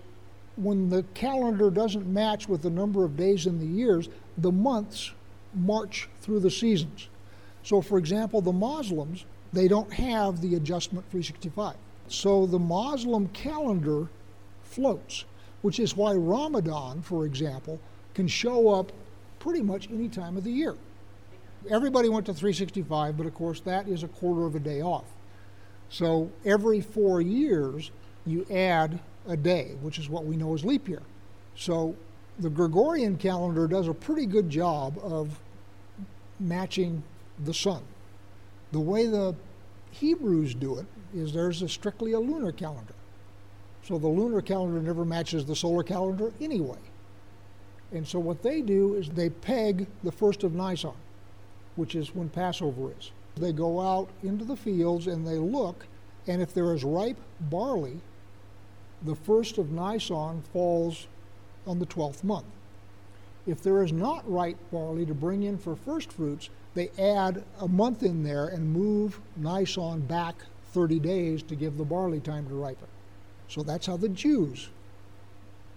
when 0.57 0.89
the 0.89 1.03
calendar 1.13 1.69
doesn't 1.69 2.07
match 2.07 2.47
with 2.47 2.61
the 2.61 2.69
number 2.69 3.03
of 3.03 3.17
days 3.17 3.45
in 3.45 3.59
the 3.59 3.65
years, 3.65 4.09
the 4.37 4.51
months 4.51 5.11
march 5.53 6.09
through 6.21 6.39
the 6.39 6.51
seasons. 6.51 7.09
So, 7.63 7.81
for 7.81 7.97
example, 7.97 8.41
the 8.41 8.53
Muslims, 8.53 9.25
they 9.51 9.67
don't 9.67 9.91
have 9.93 10.41
the 10.41 10.55
adjustment 10.55 11.05
365. 11.11 11.75
So 12.07 12.45
the 12.45 12.59
Muslim 12.59 13.27
calendar 13.29 14.07
floats, 14.63 15.25
which 15.61 15.79
is 15.79 15.95
why 15.95 16.13
Ramadan, 16.13 17.01
for 17.01 17.25
example, 17.25 17.79
can 18.13 18.27
show 18.27 18.69
up 18.69 18.91
pretty 19.39 19.61
much 19.61 19.89
any 19.91 20.09
time 20.09 20.37
of 20.37 20.43
the 20.43 20.51
year. 20.51 20.75
Everybody 21.69 22.09
went 22.09 22.27
to 22.27 22.33
365, 22.33 23.17
but 23.17 23.25
of 23.25 23.33
course 23.33 23.59
that 23.61 23.87
is 23.87 24.03
a 24.03 24.07
quarter 24.07 24.45
of 24.45 24.55
a 24.55 24.59
day 24.59 24.81
off. 24.81 25.05
So 25.89 26.31
every 26.45 26.81
four 26.81 27.21
years, 27.21 27.91
you 28.25 28.45
add 28.51 28.99
a 29.27 29.37
day, 29.37 29.75
which 29.81 29.99
is 29.99 30.09
what 30.09 30.25
we 30.25 30.35
know 30.35 30.53
as 30.53 30.63
leap 30.63 30.87
year. 30.87 31.01
So 31.55 31.95
the 32.39 32.49
Gregorian 32.49 33.17
calendar 33.17 33.67
does 33.67 33.87
a 33.87 33.93
pretty 33.93 34.25
good 34.25 34.49
job 34.49 34.97
of 35.01 35.39
matching 36.39 37.03
the 37.43 37.53
sun. 37.53 37.83
The 38.71 38.79
way 38.79 39.07
the 39.07 39.35
Hebrews 39.91 40.55
do 40.55 40.77
it 40.79 40.85
is 41.13 41.31
there's 41.31 41.61
a 41.61 41.69
strictly 41.69 42.11
a 42.11 42.19
lunar 42.19 42.51
calendar. 42.51 42.93
So 43.83 43.97
the 43.97 44.07
lunar 44.07 44.41
calendar 44.41 44.81
never 44.81 45.05
matches 45.05 45.45
the 45.45 45.55
solar 45.55 45.83
calendar 45.83 46.33
anyway. 46.41 46.79
And 47.91 48.05
so 48.05 48.19
what 48.19 48.41
they 48.41 48.61
do 48.61 48.95
is 48.95 49.09
they 49.09 49.29
peg 49.29 49.87
the 50.03 50.11
first 50.11 50.43
of 50.43 50.53
Nisan, 50.53 50.91
which 51.75 51.95
is 51.95 52.13
when 52.13 52.29
Passover 52.29 52.91
is. 52.99 53.11
They 53.37 53.53
go 53.53 53.79
out 53.79 54.09
into 54.23 54.43
the 54.43 54.55
fields 54.55 55.07
and 55.07 55.25
they 55.25 55.37
look, 55.37 55.85
and 56.27 56.41
if 56.41 56.53
there 56.53 56.73
is 56.73 56.83
ripe 56.83 57.19
barley, 57.41 57.99
the 59.03 59.15
first 59.15 59.57
of 59.57 59.71
Nisan 59.71 60.41
falls 60.53 61.07
on 61.67 61.79
the 61.79 61.85
12th 61.85 62.23
month. 62.23 62.45
If 63.47 63.61
there 63.61 63.83
is 63.83 63.91
not 63.91 64.29
ripe 64.31 64.57
barley 64.71 65.05
to 65.05 65.13
bring 65.13 65.43
in 65.43 65.57
for 65.57 65.75
first 65.75 66.11
fruits, 66.11 66.49
they 66.73 66.89
add 66.99 67.43
a 67.59 67.67
month 67.67 68.03
in 68.03 68.23
there 68.23 68.47
and 68.47 68.73
move 68.73 69.19
Nisan 69.37 70.01
back 70.01 70.35
30 70.73 70.99
days 70.99 71.43
to 71.43 71.55
give 71.55 71.77
the 71.77 71.85
barley 71.85 72.19
time 72.19 72.47
to 72.47 72.55
ripen. 72.55 72.87
So 73.47 73.63
that's 73.63 73.85
how 73.85 73.97
the 73.97 74.09
Jews 74.09 74.69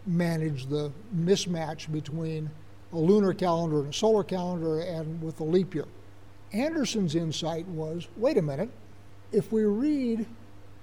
manage 0.07 0.67
the 0.67 0.91
mismatch 1.15 1.93
between 1.93 2.51
a 2.93 2.99
lunar 2.99 3.35
calendar 3.35 3.81
and 3.81 3.91
a 3.91 3.97
solar 3.97 4.25
calendar 4.25 4.81
and 4.81 5.23
with 5.23 5.37
the 5.37 5.45
leap 5.45 5.75
year. 5.75 5.85
Anderson's 6.53 7.15
insight 7.15 7.67
was 7.67 8.09
wait 8.17 8.39
a 8.39 8.43
minute, 8.43 8.71
if 9.33 9.53
we 9.53 9.65
read, 9.65 10.27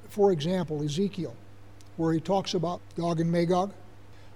for 0.10 0.32
example, 0.32 0.84
Ezekiel, 0.84 1.36
where 1.98 2.14
he 2.14 2.20
talks 2.20 2.54
about 2.54 2.82
Gog 2.96 3.20
and 3.20 3.32
Magog, 3.32 3.74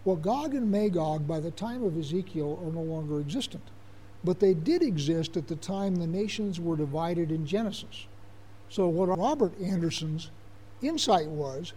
well, 0.05 0.15
Gog 0.15 0.55
and 0.55 0.71
Magog, 0.71 1.27
by 1.27 1.39
the 1.39 1.51
time 1.51 1.83
of 1.83 1.97
Ezekiel, 1.97 2.59
are 2.63 2.71
no 2.71 2.81
longer 2.81 3.19
existent. 3.19 3.63
But 4.23 4.39
they 4.39 4.53
did 4.53 4.81
exist 4.81 5.37
at 5.37 5.47
the 5.47 5.55
time 5.55 5.95
the 5.95 6.07
nations 6.07 6.59
were 6.59 6.75
divided 6.75 7.31
in 7.31 7.45
Genesis. 7.45 8.07
So, 8.69 8.87
what 8.87 9.17
Robert 9.17 9.59
Anderson's 9.61 10.31
insight 10.81 11.27
was 11.27 11.73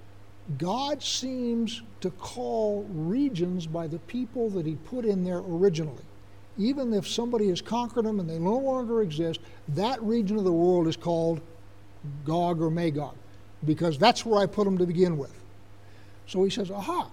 God 0.58 1.02
seems 1.02 1.82
to 2.00 2.10
call 2.10 2.84
regions 2.90 3.66
by 3.66 3.86
the 3.86 3.98
people 4.00 4.50
that 4.50 4.66
he 4.66 4.74
put 4.74 5.04
in 5.04 5.24
there 5.24 5.38
originally. 5.38 6.02
Even 6.58 6.92
if 6.92 7.08
somebody 7.08 7.48
has 7.48 7.62
conquered 7.62 8.04
them 8.04 8.20
and 8.20 8.28
they 8.28 8.38
no 8.38 8.56
longer 8.56 9.02
exist, 9.02 9.40
that 9.68 10.02
region 10.02 10.36
of 10.36 10.44
the 10.44 10.52
world 10.52 10.86
is 10.86 10.96
called 10.96 11.40
Gog 12.24 12.60
or 12.60 12.70
Magog 12.70 13.14
because 13.64 13.96
that's 13.96 14.26
where 14.26 14.40
I 14.40 14.46
put 14.46 14.64
them 14.64 14.76
to 14.78 14.86
begin 14.86 15.16
with. 15.16 15.41
So 16.26 16.44
he 16.44 16.50
says, 16.50 16.70
aha. 16.70 17.08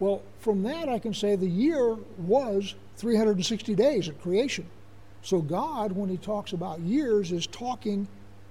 Well, 0.00 0.22
from 0.40 0.62
that 0.64 0.88
I 0.88 0.98
can 0.98 1.14
say 1.14 1.36
the 1.36 1.46
year 1.46 1.96
was 2.18 2.74
360 2.96 3.74
days 3.74 4.08
at 4.08 4.20
creation. 4.20 4.66
So 5.22 5.40
God, 5.40 5.92
when 5.92 6.08
he 6.08 6.16
talks 6.16 6.52
about 6.52 6.80
years, 6.80 7.30
is 7.30 7.46
talking 7.46 8.08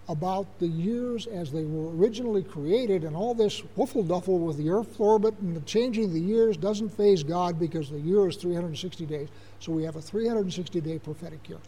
about 0.07 0.47
the 0.59 0.67
years 0.67 1.27
as 1.27 1.51
they 1.51 1.63
were 1.63 1.95
originally 1.95 2.43
created, 2.43 3.03
and 3.03 3.15
all 3.15 3.33
this 3.33 3.61
wuffle 3.77 4.05
duffle 4.05 4.39
with 4.39 4.57
the 4.57 4.69
Earth 4.69 4.99
orbit 4.99 5.37
and 5.39 5.55
the 5.55 5.61
changing 5.61 6.13
the 6.13 6.19
years 6.19 6.57
doesn't 6.57 6.89
phase 6.89 7.23
God 7.23 7.59
because 7.59 7.89
the 7.89 7.99
year 7.99 8.27
is 8.27 8.35
360 8.35 9.05
days. 9.05 9.29
So 9.59 9.71
we 9.71 9.83
have 9.83 9.95
a 9.95 10.01
360 10.01 10.81
day 10.81 10.99
prophetic 10.99 11.47
year. 11.47 11.59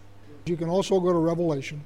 You 0.45 0.57
can 0.57 0.69
also 0.69 0.99
go 0.99 1.13
to 1.13 1.19
Revelation, 1.19 1.83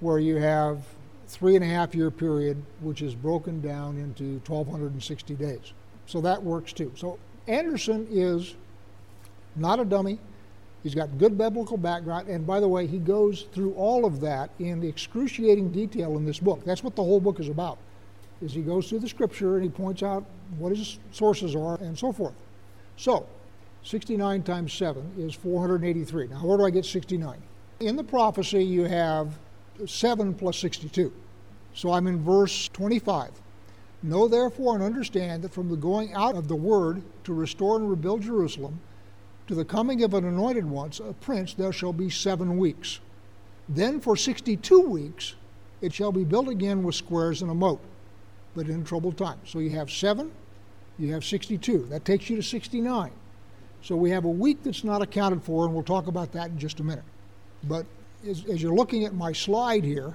where 0.00 0.18
you 0.18 0.36
have 0.36 0.84
three 1.26 1.54
and 1.56 1.64
a 1.64 1.68
half 1.68 1.94
year 1.94 2.10
period, 2.10 2.62
which 2.80 3.02
is 3.02 3.14
broken 3.14 3.60
down 3.60 3.96
into 3.96 4.40
1260 4.46 5.34
days. 5.34 5.72
So 6.06 6.20
that 6.20 6.42
works 6.42 6.72
too. 6.72 6.92
So 6.96 7.18
Anderson 7.46 8.06
is 8.10 8.54
not 9.56 9.80
a 9.80 9.84
dummy. 9.84 10.18
He's 10.82 10.94
got 10.94 11.16
good 11.18 11.38
biblical 11.38 11.76
background, 11.76 12.28
and 12.28 12.44
by 12.44 12.58
the 12.58 12.66
way, 12.66 12.88
he 12.88 12.98
goes 12.98 13.42
through 13.52 13.72
all 13.74 14.04
of 14.04 14.20
that 14.20 14.50
in 14.58 14.82
excruciating 14.82 15.70
detail 15.70 16.16
in 16.16 16.24
this 16.24 16.40
book. 16.40 16.64
That's 16.64 16.82
what 16.82 16.96
the 16.96 17.04
whole 17.04 17.20
book 17.20 17.38
is 17.38 17.48
about. 17.48 17.78
Is 18.40 18.52
he 18.52 18.62
goes 18.62 18.88
through 18.88 18.98
the 18.98 19.08
scripture 19.08 19.54
and 19.54 19.62
he 19.62 19.70
points 19.70 20.02
out 20.02 20.24
what 20.58 20.76
his 20.76 20.98
sources 21.12 21.54
are 21.54 21.76
and 21.76 21.96
so 21.96 22.12
forth. 22.12 22.34
So, 22.96 23.26
69 23.84 24.42
times 24.42 24.72
7 24.72 25.12
is 25.18 25.34
483. 25.34 26.26
Now, 26.28 26.44
where 26.44 26.58
do 26.58 26.64
I 26.64 26.70
get 26.70 26.84
69? 26.84 27.40
In 27.78 27.96
the 27.96 28.04
prophecy, 28.04 28.64
you 28.64 28.84
have 28.84 29.38
7 29.86 30.34
plus 30.34 30.58
62. 30.58 31.12
So 31.74 31.92
I'm 31.92 32.06
in 32.06 32.22
verse 32.22 32.68
25. 32.68 33.30
Know 34.02 34.26
therefore 34.28 34.74
and 34.74 34.84
understand 34.84 35.42
that 35.42 35.52
from 35.52 35.68
the 35.68 35.76
going 35.76 36.12
out 36.12 36.34
of 36.34 36.48
the 36.48 36.56
word 36.56 37.02
to 37.24 37.32
restore 37.32 37.76
and 37.76 37.88
rebuild 37.88 38.22
Jerusalem, 38.22 38.80
to 39.46 39.54
the 39.54 39.64
coming 39.64 40.02
of 40.02 40.14
an 40.14 40.24
anointed 40.24 40.64
one, 40.64 40.92
a 41.04 41.12
prince, 41.12 41.54
there 41.54 41.72
shall 41.72 41.92
be 41.92 42.10
seven 42.10 42.58
weeks. 42.58 43.00
Then 43.68 44.00
for 44.00 44.16
62 44.16 44.80
weeks 44.80 45.34
it 45.80 45.92
shall 45.92 46.12
be 46.12 46.24
built 46.24 46.48
again 46.48 46.82
with 46.82 46.94
squares 46.94 47.42
and 47.42 47.50
a 47.50 47.54
moat, 47.54 47.80
but 48.54 48.68
in 48.68 48.84
troubled 48.84 49.16
time. 49.16 49.40
So 49.44 49.58
you 49.58 49.70
have 49.70 49.90
seven, 49.90 50.30
you 50.98 51.12
have 51.12 51.24
62. 51.24 51.86
That 51.90 52.04
takes 52.04 52.30
you 52.30 52.36
to 52.36 52.42
69. 52.42 53.10
So 53.82 53.96
we 53.96 54.10
have 54.10 54.24
a 54.24 54.30
week 54.30 54.62
that's 54.62 54.84
not 54.84 55.02
accounted 55.02 55.42
for, 55.42 55.64
and 55.64 55.74
we'll 55.74 55.82
talk 55.82 56.06
about 56.06 56.32
that 56.32 56.50
in 56.50 56.58
just 56.58 56.78
a 56.78 56.84
minute. 56.84 57.04
But 57.64 57.84
as, 58.28 58.44
as 58.46 58.60
you're 58.62 58.74
looking 58.74 59.04
at 59.04 59.14
my 59.14 59.32
slide 59.32 59.84
here, 59.84 60.14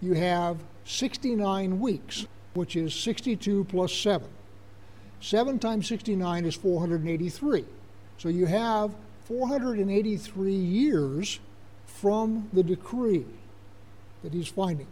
you 0.00 0.14
have 0.14 0.58
69 0.84 1.80
weeks, 1.80 2.26
which 2.54 2.76
is 2.76 2.94
62 2.94 3.64
plus 3.64 3.92
7. 3.92 4.28
7 5.20 5.58
times 5.58 5.88
69 5.88 6.44
is 6.44 6.54
483. 6.54 7.64
So 8.18 8.28
you 8.28 8.46
have 8.46 8.94
483 9.26 10.52
years 10.52 11.40
from 11.86 12.48
the 12.52 12.62
decree 12.62 13.26
that 14.22 14.32
he's 14.32 14.46
finding. 14.48 14.86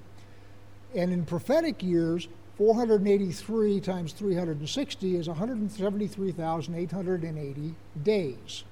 And 0.94 1.12
in 1.12 1.24
prophetic 1.24 1.82
years, 1.82 2.28
483 2.56 3.80
times 3.80 4.12
360 4.12 5.16
is 5.16 5.28
173,880 5.28 7.74
days. 8.02 8.64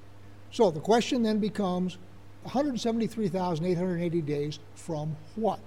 So 0.50 0.70
the 0.70 0.80
question 0.80 1.22
then 1.22 1.38
becomes 1.38 1.98
173,880 2.44 4.20
days 4.22 4.58
from 4.74 5.16
what? 5.34 5.60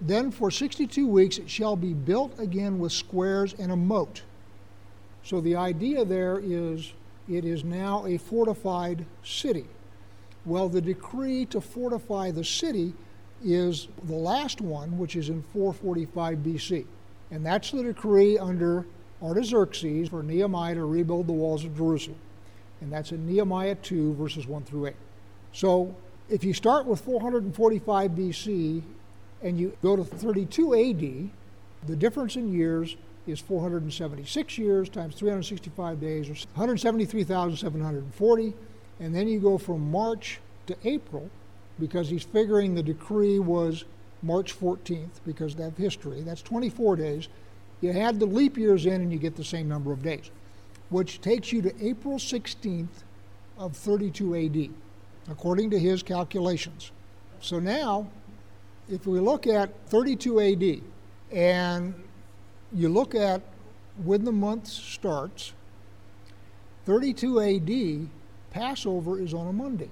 Then 0.00 0.30
for 0.30 0.50
62 0.50 1.06
weeks 1.06 1.38
it 1.38 1.48
shall 1.50 1.76
be 1.76 1.92
built 1.92 2.38
again 2.38 2.78
with 2.78 2.92
squares 2.92 3.54
and 3.58 3.72
a 3.72 3.76
moat. 3.76 4.22
So 5.22 5.40
the 5.40 5.56
idea 5.56 6.04
there 6.04 6.40
is 6.42 6.92
it 7.28 7.44
is 7.44 7.64
now 7.64 8.04
a 8.06 8.18
fortified 8.18 9.06
city. 9.22 9.66
Well, 10.44 10.68
the 10.68 10.80
decree 10.80 11.46
to 11.46 11.60
fortify 11.60 12.30
the 12.30 12.44
city 12.44 12.92
is 13.42 13.88
the 14.04 14.14
last 14.14 14.60
one, 14.60 14.98
which 14.98 15.16
is 15.16 15.30
in 15.30 15.42
445 15.42 16.38
BC. 16.38 16.84
And 17.30 17.44
that's 17.44 17.70
the 17.70 17.82
decree 17.82 18.38
under 18.38 18.86
Artaxerxes 19.22 20.10
for 20.10 20.22
Nehemiah 20.22 20.74
to 20.74 20.84
rebuild 20.84 21.26
the 21.26 21.32
walls 21.32 21.64
of 21.64 21.76
Jerusalem. 21.76 22.18
And 22.82 22.92
that's 22.92 23.12
in 23.12 23.26
Nehemiah 23.26 23.76
2, 23.76 24.14
verses 24.14 24.46
1 24.46 24.64
through 24.64 24.88
8. 24.88 24.94
So 25.52 25.94
if 26.28 26.44
you 26.44 26.54
start 26.54 26.86
with 26.86 27.00
445 27.00 28.12
BC 28.12 28.82
and 29.42 29.58
you 29.58 29.76
go 29.82 29.96
to 29.96 30.04
32 30.04 30.74
AD, 30.74 31.30
the 31.86 31.96
difference 31.96 32.36
in 32.36 32.52
years 32.52 32.96
is 33.26 33.40
476 33.40 34.58
years 34.58 34.88
times 34.88 35.16
365 35.16 36.00
days, 36.00 36.28
or 36.28 36.34
173,740. 36.54 38.54
And 39.00 39.12
then 39.14 39.28
you 39.28 39.40
go 39.40 39.58
from 39.58 39.90
March 39.90 40.40
to 40.66 40.76
April, 40.84 41.28
because 41.78 42.08
he's 42.08 42.22
figuring 42.22 42.74
the 42.74 42.82
decree 42.82 43.38
was 43.38 43.84
March 44.22 44.58
14th, 44.58 45.20
because 45.26 45.54
that 45.56 45.76
history. 45.76 46.22
That's 46.22 46.40
24 46.42 46.96
days. 46.96 47.28
You 47.80 47.90
add 47.90 48.20
the 48.20 48.26
leap 48.26 48.56
years 48.56 48.86
in, 48.86 49.02
and 49.02 49.12
you 49.12 49.18
get 49.18 49.36
the 49.36 49.44
same 49.44 49.68
number 49.68 49.92
of 49.92 50.02
days, 50.02 50.30
which 50.88 51.20
takes 51.20 51.52
you 51.52 51.60
to 51.62 51.74
April 51.84 52.18
16th 52.18 53.02
of 53.58 53.76
32 53.76 54.36
AD, 54.36 54.70
according 55.30 55.70
to 55.70 55.78
his 55.78 56.02
calculations. 56.02 56.92
So 57.40 57.58
now, 57.58 58.08
if 58.88 59.06
we 59.06 59.20
look 59.20 59.46
at 59.46 59.70
32 59.88 60.40
AD, 60.40 60.80
and 61.32 61.94
you 62.72 62.88
look 62.88 63.14
at 63.14 63.42
when 64.04 64.24
the 64.24 64.32
month 64.32 64.68
starts, 64.68 65.52
32 66.86 67.40
AD, 67.40 68.08
Passover 68.50 69.18
is 69.18 69.34
on 69.34 69.48
a 69.48 69.52
Monday. 69.52 69.90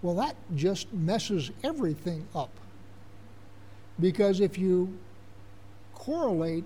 Well, 0.00 0.14
that 0.16 0.34
just 0.56 0.92
messes 0.92 1.50
everything 1.62 2.26
up. 2.34 2.50
Because 4.00 4.40
if 4.40 4.58
you 4.58 4.98
correlate 5.94 6.64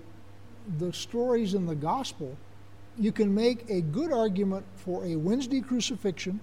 the 0.79 0.91
stories 0.91 1.53
in 1.53 1.65
the 1.65 1.75
gospel, 1.75 2.35
you 2.97 3.11
can 3.11 3.33
make 3.33 3.69
a 3.69 3.81
good 3.81 4.11
argument 4.11 4.65
for 4.75 5.05
a 5.05 5.15
Wednesday 5.15 5.61
crucifixion, 5.61 6.39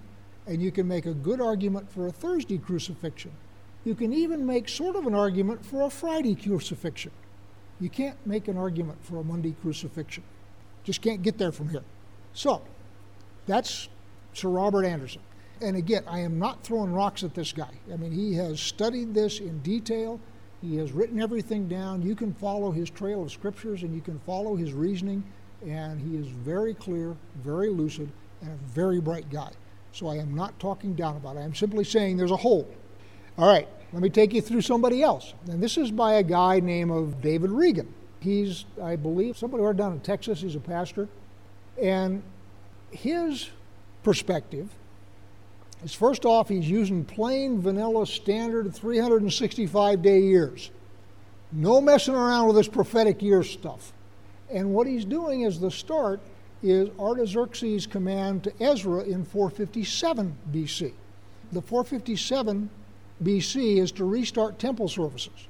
and 0.47 0.61
you 0.61 0.71
can 0.71 0.87
make 0.87 1.05
a 1.05 1.13
good 1.13 1.41
argument 1.41 1.91
for 1.91 2.07
a 2.07 2.11
Thursday 2.11 2.57
crucifixion. 2.57 3.31
You 3.83 3.95
can 3.95 4.13
even 4.13 4.45
make 4.45 4.67
sort 4.67 4.95
of 4.95 5.05
an 5.05 5.15
argument 5.15 5.65
for 5.65 5.83
a 5.83 5.89
Friday 5.89 6.35
crucifixion. 6.35 7.11
You 7.79 7.89
can't 7.89 8.17
make 8.25 8.47
an 8.47 8.57
argument 8.57 9.03
for 9.03 9.17
a 9.17 9.23
Monday 9.23 9.55
crucifixion. 9.61 10.23
Just 10.83 11.01
can't 11.01 11.21
get 11.21 11.37
there 11.37 11.51
from 11.51 11.69
here. 11.69 11.83
So, 12.33 12.61
that's 13.47 13.89
Sir 14.33 14.49
Robert 14.49 14.85
Anderson. 14.85 15.21
And 15.61 15.77
again, 15.77 16.03
I 16.07 16.19
am 16.19 16.39
not 16.39 16.63
throwing 16.63 16.93
rocks 16.93 17.23
at 17.23 17.33
this 17.33 17.51
guy. 17.53 17.71
I 17.91 17.97
mean, 17.97 18.11
he 18.11 18.33
has 18.35 18.59
studied 18.59 19.13
this 19.13 19.39
in 19.39 19.59
detail. 19.59 20.19
He 20.61 20.77
has 20.77 20.91
written 20.91 21.21
everything 21.21 21.67
down. 21.67 22.01
You 22.01 22.15
can 22.15 22.33
follow 22.33 22.71
his 22.71 22.89
trail 22.89 23.23
of 23.23 23.31
scriptures 23.31 23.83
and 23.83 23.93
you 23.93 24.01
can 24.01 24.19
follow 24.19 24.55
his 24.55 24.73
reasoning. 24.73 25.23
And 25.65 25.99
he 25.99 26.17
is 26.17 26.27
very 26.27 26.73
clear, 26.73 27.15
very 27.43 27.69
lucid, 27.69 28.09
and 28.41 28.51
a 28.51 28.73
very 28.73 28.99
bright 28.99 29.29
guy. 29.29 29.51
So 29.95 30.09
I 30.09 30.17
am 30.17 30.35
not 30.35 30.59
talking 30.59 30.93
down 30.93 31.15
about 31.15 31.37
it. 31.37 31.39
I'm 31.39 31.55
simply 31.55 31.85
saying 31.85 32.17
there's 32.17 32.29
a 32.29 32.35
hole. 32.35 32.69
All 33.37 33.47
right, 33.47 33.65
let 33.93 34.01
me 34.01 34.09
take 34.09 34.33
you 34.33 34.41
through 34.41 34.59
somebody 34.59 35.01
else. 35.01 35.33
And 35.49 35.63
this 35.63 35.77
is 35.77 35.89
by 35.89 36.15
a 36.15 36.23
guy 36.23 36.59
named 36.59 36.91
of 36.91 37.21
David 37.21 37.49
Reagan. 37.49 37.93
He's, 38.19 38.65
I 38.83 38.97
believe, 38.97 39.37
somebody 39.37 39.63
right 39.63 39.75
down 39.75 39.93
in 39.93 40.01
Texas. 40.01 40.41
He's 40.41 40.55
a 40.55 40.59
pastor. 40.59 41.07
And 41.81 42.23
his 42.91 43.49
perspective 44.03 44.69
is 45.81 45.93
first 45.93 46.25
off, 46.25 46.49
he's 46.49 46.69
using 46.69 47.05
plain 47.05 47.61
vanilla 47.61 48.05
standard 48.05 48.75
365 48.75 50.01
day 50.01 50.19
years. 50.19 50.71
No 51.53 51.79
messing 51.79 52.15
around 52.15 52.47
with 52.47 52.57
this 52.57 52.67
prophetic 52.67 53.21
year 53.21 53.43
stuff. 53.43 53.93
And 54.51 54.73
what 54.73 54.87
he's 54.87 55.05
doing 55.05 55.43
is 55.43 55.61
the 55.61 55.71
start 55.71 56.19
is 56.63 56.89
Artaxerxes' 56.99 57.85
command 57.85 58.43
to 58.43 58.53
Ezra 58.63 59.03
in 59.03 59.23
457 59.23 60.35
BC. 60.51 60.93
The 61.51 61.61
457 61.61 62.69
BC 63.23 63.77
is 63.77 63.91
to 63.93 64.05
restart 64.05 64.59
temple 64.59 64.87
services. 64.87 65.47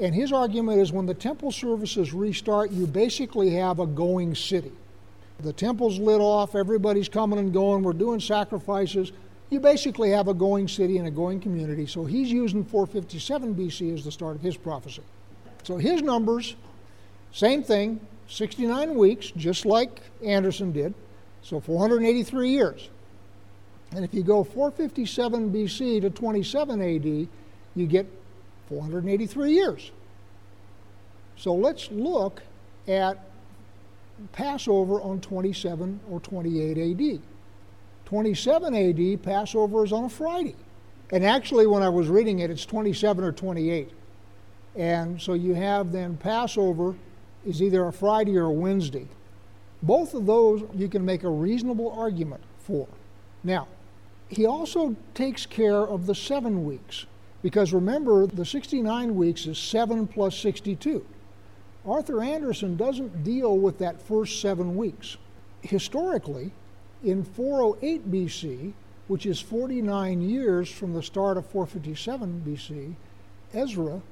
And 0.00 0.14
his 0.14 0.32
argument 0.32 0.80
is 0.80 0.92
when 0.92 1.06
the 1.06 1.14
temple 1.14 1.50
services 1.50 2.12
restart, 2.12 2.70
you 2.70 2.86
basically 2.86 3.50
have 3.50 3.80
a 3.80 3.86
going 3.86 4.34
city. 4.34 4.72
The 5.40 5.52
temple's 5.52 5.98
lit 5.98 6.20
off, 6.20 6.54
everybody's 6.54 7.08
coming 7.08 7.38
and 7.38 7.52
going, 7.52 7.82
we're 7.82 7.92
doing 7.92 8.20
sacrifices. 8.20 9.12
You 9.50 9.60
basically 9.60 10.10
have 10.10 10.28
a 10.28 10.34
going 10.34 10.68
city 10.68 10.98
and 10.98 11.08
a 11.08 11.10
going 11.10 11.40
community. 11.40 11.86
So 11.86 12.04
he's 12.04 12.30
using 12.30 12.64
457 12.64 13.54
BC 13.54 13.94
as 13.94 14.04
the 14.04 14.12
start 14.12 14.36
of 14.36 14.42
his 14.42 14.56
prophecy. 14.56 15.02
So 15.62 15.76
his 15.76 16.02
numbers, 16.02 16.56
same 17.32 17.62
thing, 17.62 18.00
69 18.28 18.94
weeks, 18.94 19.32
just 19.36 19.66
like 19.66 20.00
Anderson 20.24 20.70
did, 20.70 20.94
so 21.42 21.60
483 21.60 22.50
years. 22.50 22.90
And 23.92 24.04
if 24.04 24.12
you 24.12 24.22
go 24.22 24.44
457 24.44 25.50
BC 25.50 26.02
to 26.02 26.10
27 26.10 26.82
AD, 26.82 27.28
you 27.74 27.86
get 27.86 28.06
483 28.68 29.52
years. 29.52 29.90
So 31.36 31.54
let's 31.54 31.90
look 31.90 32.42
at 32.86 33.24
Passover 34.32 35.00
on 35.00 35.20
27 35.20 36.00
or 36.10 36.20
28 36.20 36.78
AD. 36.78 37.22
27 38.04 38.74
AD, 38.74 39.22
Passover 39.22 39.84
is 39.84 39.92
on 39.92 40.04
a 40.04 40.08
Friday. 40.08 40.56
And 41.10 41.24
actually, 41.24 41.66
when 41.66 41.82
I 41.82 41.88
was 41.88 42.08
reading 42.08 42.40
it, 42.40 42.50
it's 42.50 42.66
27 42.66 43.24
or 43.24 43.32
28. 43.32 43.90
And 44.76 45.20
so 45.20 45.32
you 45.32 45.54
have 45.54 45.92
then 45.92 46.16
Passover 46.16 46.94
is 47.46 47.62
either 47.62 47.86
a 47.86 47.92
Friday 47.92 48.36
or 48.36 48.46
a 48.46 48.52
Wednesday. 48.52 49.06
Both 49.82 50.14
of 50.14 50.26
those 50.26 50.62
you 50.74 50.88
can 50.88 51.04
make 51.04 51.22
a 51.22 51.30
reasonable 51.30 51.90
argument 51.92 52.42
for. 52.58 52.88
Now, 53.44 53.68
he 54.28 54.44
also 54.44 54.96
takes 55.14 55.46
care 55.46 55.80
of 55.80 56.06
the 56.06 56.14
seven 56.14 56.64
weeks, 56.64 57.06
because 57.42 57.72
remember, 57.72 58.26
the 58.26 58.44
69 58.44 59.14
weeks 59.14 59.46
is 59.46 59.58
7 59.58 60.06
plus 60.06 60.36
62. 60.36 61.04
Arthur 61.86 62.22
Anderson 62.22 62.76
doesn't 62.76 63.24
deal 63.24 63.56
with 63.56 63.78
that 63.78 64.02
first 64.02 64.40
seven 64.40 64.76
weeks. 64.76 65.16
Historically, 65.62 66.52
in 67.02 67.24
408 67.24 68.10
BC, 68.10 68.72
which 69.06 69.24
is 69.24 69.40
49 69.40 70.20
years 70.20 70.70
from 70.70 70.92
the 70.92 71.02
start 71.02 71.38
of 71.38 71.46
457 71.46 72.42
BC, 72.46 72.94
Ezra 73.54 74.02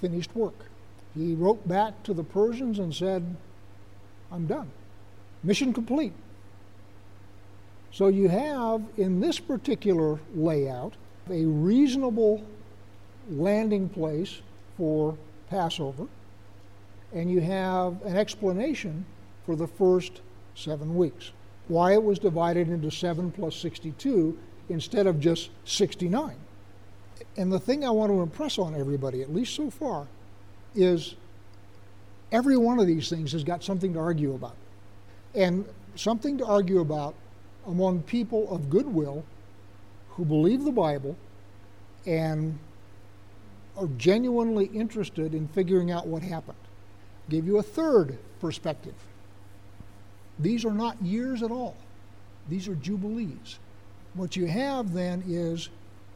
finished 0.00 0.34
work. 0.36 0.70
He 1.14 1.34
wrote 1.34 1.66
back 1.68 2.02
to 2.04 2.14
the 2.14 2.24
Persians 2.24 2.78
and 2.78 2.94
said, 2.94 3.36
I'm 4.32 4.46
done. 4.46 4.70
Mission 5.42 5.72
complete. 5.72 6.12
So 7.92 8.08
you 8.08 8.28
have, 8.28 8.82
in 8.96 9.20
this 9.20 9.38
particular 9.38 10.18
layout, 10.34 10.94
a 11.30 11.44
reasonable 11.44 12.42
landing 13.30 13.88
place 13.88 14.40
for 14.76 15.16
Passover, 15.48 16.06
and 17.12 17.30
you 17.30 17.40
have 17.40 18.02
an 18.04 18.16
explanation 18.16 19.06
for 19.46 19.54
the 19.54 19.68
first 19.68 20.20
seven 20.56 20.96
weeks. 20.96 21.30
Why 21.68 21.92
it 21.92 22.02
was 22.02 22.18
divided 22.18 22.68
into 22.68 22.90
7 22.90 23.30
plus 23.30 23.54
62 23.56 24.36
instead 24.68 25.06
of 25.06 25.20
just 25.20 25.50
69. 25.64 26.34
And 27.36 27.52
the 27.52 27.60
thing 27.60 27.84
I 27.84 27.90
want 27.90 28.10
to 28.10 28.20
impress 28.20 28.58
on 28.58 28.74
everybody, 28.74 29.22
at 29.22 29.32
least 29.32 29.54
so 29.54 29.70
far, 29.70 30.08
is 30.74 31.14
every 32.32 32.56
one 32.56 32.78
of 32.78 32.86
these 32.86 33.08
things 33.08 33.32
has 33.32 33.44
got 33.44 33.62
something 33.62 33.92
to 33.92 33.98
argue 33.98 34.34
about. 34.34 34.56
And 35.34 35.64
something 35.96 36.38
to 36.38 36.44
argue 36.44 36.80
about 36.80 37.14
among 37.66 38.02
people 38.02 38.52
of 38.54 38.70
goodwill 38.70 39.24
who 40.10 40.24
believe 40.24 40.64
the 40.64 40.72
Bible 40.72 41.16
and 42.06 42.58
are 43.76 43.88
genuinely 43.98 44.66
interested 44.66 45.34
in 45.34 45.48
figuring 45.48 45.90
out 45.90 46.06
what 46.06 46.22
happened. 46.22 46.58
Give 47.28 47.46
you 47.46 47.58
a 47.58 47.62
third 47.62 48.18
perspective. 48.40 48.94
These 50.38 50.64
are 50.64 50.72
not 50.72 51.00
years 51.02 51.42
at 51.42 51.50
all. 51.50 51.76
These 52.48 52.68
are 52.68 52.74
jubilees. 52.74 53.58
What 54.14 54.36
you 54.36 54.46
have 54.46 54.92
then 54.92 55.24
is 55.26 55.70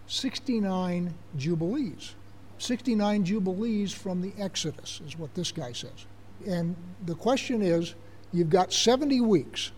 69 0.07 1.15
jubilees. 1.37 2.15
69 2.63 3.25
jubilees 3.25 3.93
from 3.93 4.21
the 4.21 4.33
Exodus, 4.39 5.01
is 5.07 5.19
what 5.19 5.35
this 5.35 5.53
guy 5.53 5.73
says. 5.73 6.07
And 6.47 6.77
the 7.07 7.15
question 7.15 7.63
is 7.63 7.95
you've 8.33 8.51
got 8.51 8.73
70 8.73 9.21
weeks, 9.21 9.73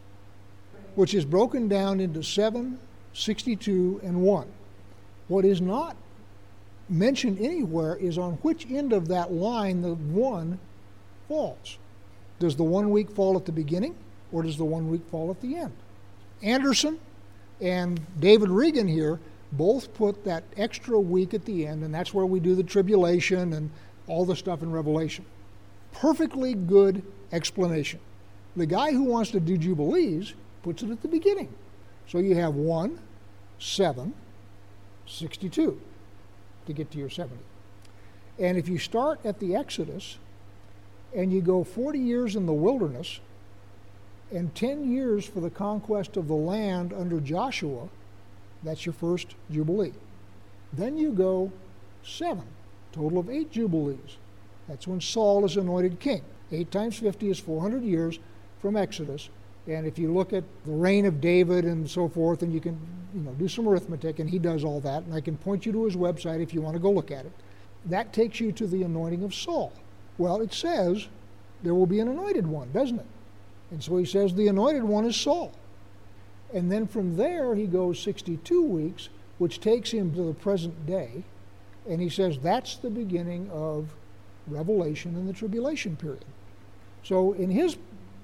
which 0.94 1.14
is 1.14 1.24
broken 1.24 1.68
down 1.68 2.00
into 2.00 2.22
7, 2.22 2.78
62, 3.12 4.00
and 4.02 4.22
1. 4.22 4.46
What 5.28 5.44
is 5.44 5.60
not 5.60 5.96
mentioned 6.88 7.38
anywhere 7.40 7.96
is 7.96 8.18
on 8.18 8.32
which 8.42 8.68
end 8.70 8.92
of 8.92 9.08
that 9.08 9.32
line 9.32 9.82
the 9.82 9.94
1 9.94 10.58
falls. 11.28 11.78
Does 12.40 12.56
the 12.56 12.64
one 12.64 12.90
week 12.90 13.10
fall 13.10 13.36
at 13.36 13.44
the 13.44 13.52
beginning, 13.52 13.94
or 14.32 14.42
does 14.42 14.56
the 14.56 14.64
one 14.64 14.90
week 14.90 15.02
fall 15.10 15.30
at 15.30 15.40
the 15.40 15.56
end? 15.56 15.72
Anderson 16.42 16.98
and 17.60 18.00
David 18.18 18.48
Reagan 18.48 18.88
here 18.88 19.20
both 19.52 19.92
put 19.94 20.24
that 20.24 20.44
extra 20.56 20.98
week 20.98 21.34
at 21.34 21.44
the 21.44 21.66
end, 21.66 21.82
and 21.82 21.94
that's 21.94 22.14
where 22.14 22.26
we 22.26 22.40
do 22.40 22.54
the 22.54 22.62
tribulation 22.62 23.52
and 23.52 23.70
all 24.06 24.24
the 24.24 24.36
stuff 24.36 24.62
in 24.62 24.70
Revelation. 24.70 25.24
Perfectly 25.92 26.54
good 26.54 27.02
explanation. 27.32 28.00
The 28.56 28.66
guy 28.66 28.92
who 28.92 29.04
wants 29.04 29.30
to 29.32 29.40
do 29.40 29.56
Jubilees 29.56 30.34
puts 30.62 30.82
it 30.82 30.90
at 30.90 31.02
the 31.02 31.08
beginning. 31.08 31.52
So 32.08 32.18
you 32.18 32.34
have 32.36 32.54
1, 32.54 32.98
7, 33.58 34.14
62 35.06 35.80
to 36.66 36.72
get 36.72 36.90
to 36.90 36.98
your 36.98 37.10
70. 37.10 37.36
And 38.38 38.56
if 38.56 38.68
you 38.68 38.78
start 38.78 39.20
at 39.24 39.38
the 39.38 39.54
Exodus 39.54 40.18
and 41.14 41.32
you 41.32 41.40
go 41.40 41.62
40 41.62 41.98
years 41.98 42.36
in 42.36 42.46
the 42.46 42.52
wilderness 42.52 43.20
and 44.32 44.54
10 44.54 44.92
years 44.92 45.26
for 45.26 45.40
the 45.40 45.50
conquest 45.50 46.16
of 46.16 46.28
the 46.28 46.34
land 46.34 46.92
under 46.92 47.20
Joshua, 47.20 47.88
that's 48.62 48.84
your 48.84 48.92
first 48.92 49.34
Jubilee. 49.50 49.92
Then 50.72 50.96
you 50.96 51.12
go 51.12 51.50
seven, 52.02 52.44
total 52.92 53.18
of 53.18 53.30
eight 53.30 53.50
Jubilees. 53.50 54.18
That's 54.68 54.86
when 54.86 55.00
Saul 55.00 55.44
is 55.44 55.56
anointed 55.56 55.98
king. 56.00 56.22
Eight 56.52 56.70
times 56.70 56.98
50 56.98 57.30
is 57.30 57.38
400 57.38 57.82
years 57.82 58.18
from 58.60 58.76
Exodus. 58.76 59.28
And 59.66 59.86
if 59.86 59.98
you 59.98 60.12
look 60.12 60.32
at 60.32 60.44
the 60.64 60.72
reign 60.72 61.06
of 61.06 61.20
David 61.20 61.64
and 61.64 61.88
so 61.88 62.08
forth, 62.08 62.42
and 62.42 62.52
you 62.52 62.60
can 62.60 62.78
you 63.14 63.20
know, 63.20 63.32
do 63.32 63.48
some 63.48 63.68
arithmetic, 63.68 64.18
and 64.18 64.28
he 64.28 64.38
does 64.38 64.64
all 64.64 64.80
that, 64.80 65.02
and 65.04 65.14
I 65.14 65.20
can 65.20 65.36
point 65.36 65.66
you 65.66 65.72
to 65.72 65.84
his 65.84 65.96
website 65.96 66.42
if 66.42 66.54
you 66.54 66.60
want 66.60 66.74
to 66.74 66.80
go 66.80 66.90
look 66.90 67.10
at 67.10 67.24
it. 67.24 67.32
That 67.86 68.12
takes 68.12 68.40
you 68.40 68.52
to 68.52 68.66
the 68.66 68.82
anointing 68.82 69.22
of 69.22 69.34
Saul. 69.34 69.72
Well, 70.18 70.40
it 70.40 70.52
says 70.52 71.08
there 71.62 71.74
will 71.74 71.86
be 71.86 72.00
an 72.00 72.08
anointed 72.08 72.46
one, 72.46 72.70
doesn't 72.72 72.98
it? 72.98 73.06
And 73.70 73.82
so 73.82 73.96
he 73.96 74.04
says 74.04 74.34
the 74.34 74.48
anointed 74.48 74.82
one 74.82 75.04
is 75.04 75.16
Saul. 75.16 75.52
And 76.52 76.70
then 76.70 76.86
from 76.86 77.16
there, 77.16 77.54
he 77.54 77.66
goes 77.66 78.00
62 78.00 78.62
weeks, 78.62 79.08
which 79.38 79.60
takes 79.60 79.90
him 79.90 80.14
to 80.14 80.22
the 80.22 80.34
present 80.34 80.86
day. 80.86 81.24
And 81.88 82.00
he 82.00 82.08
says 82.08 82.38
that's 82.38 82.76
the 82.76 82.90
beginning 82.90 83.50
of 83.50 83.94
Revelation 84.46 85.14
and 85.14 85.28
the 85.28 85.32
tribulation 85.32 85.96
period. 85.96 86.24
So, 87.02 87.32
in 87.32 87.50
his 87.50 87.76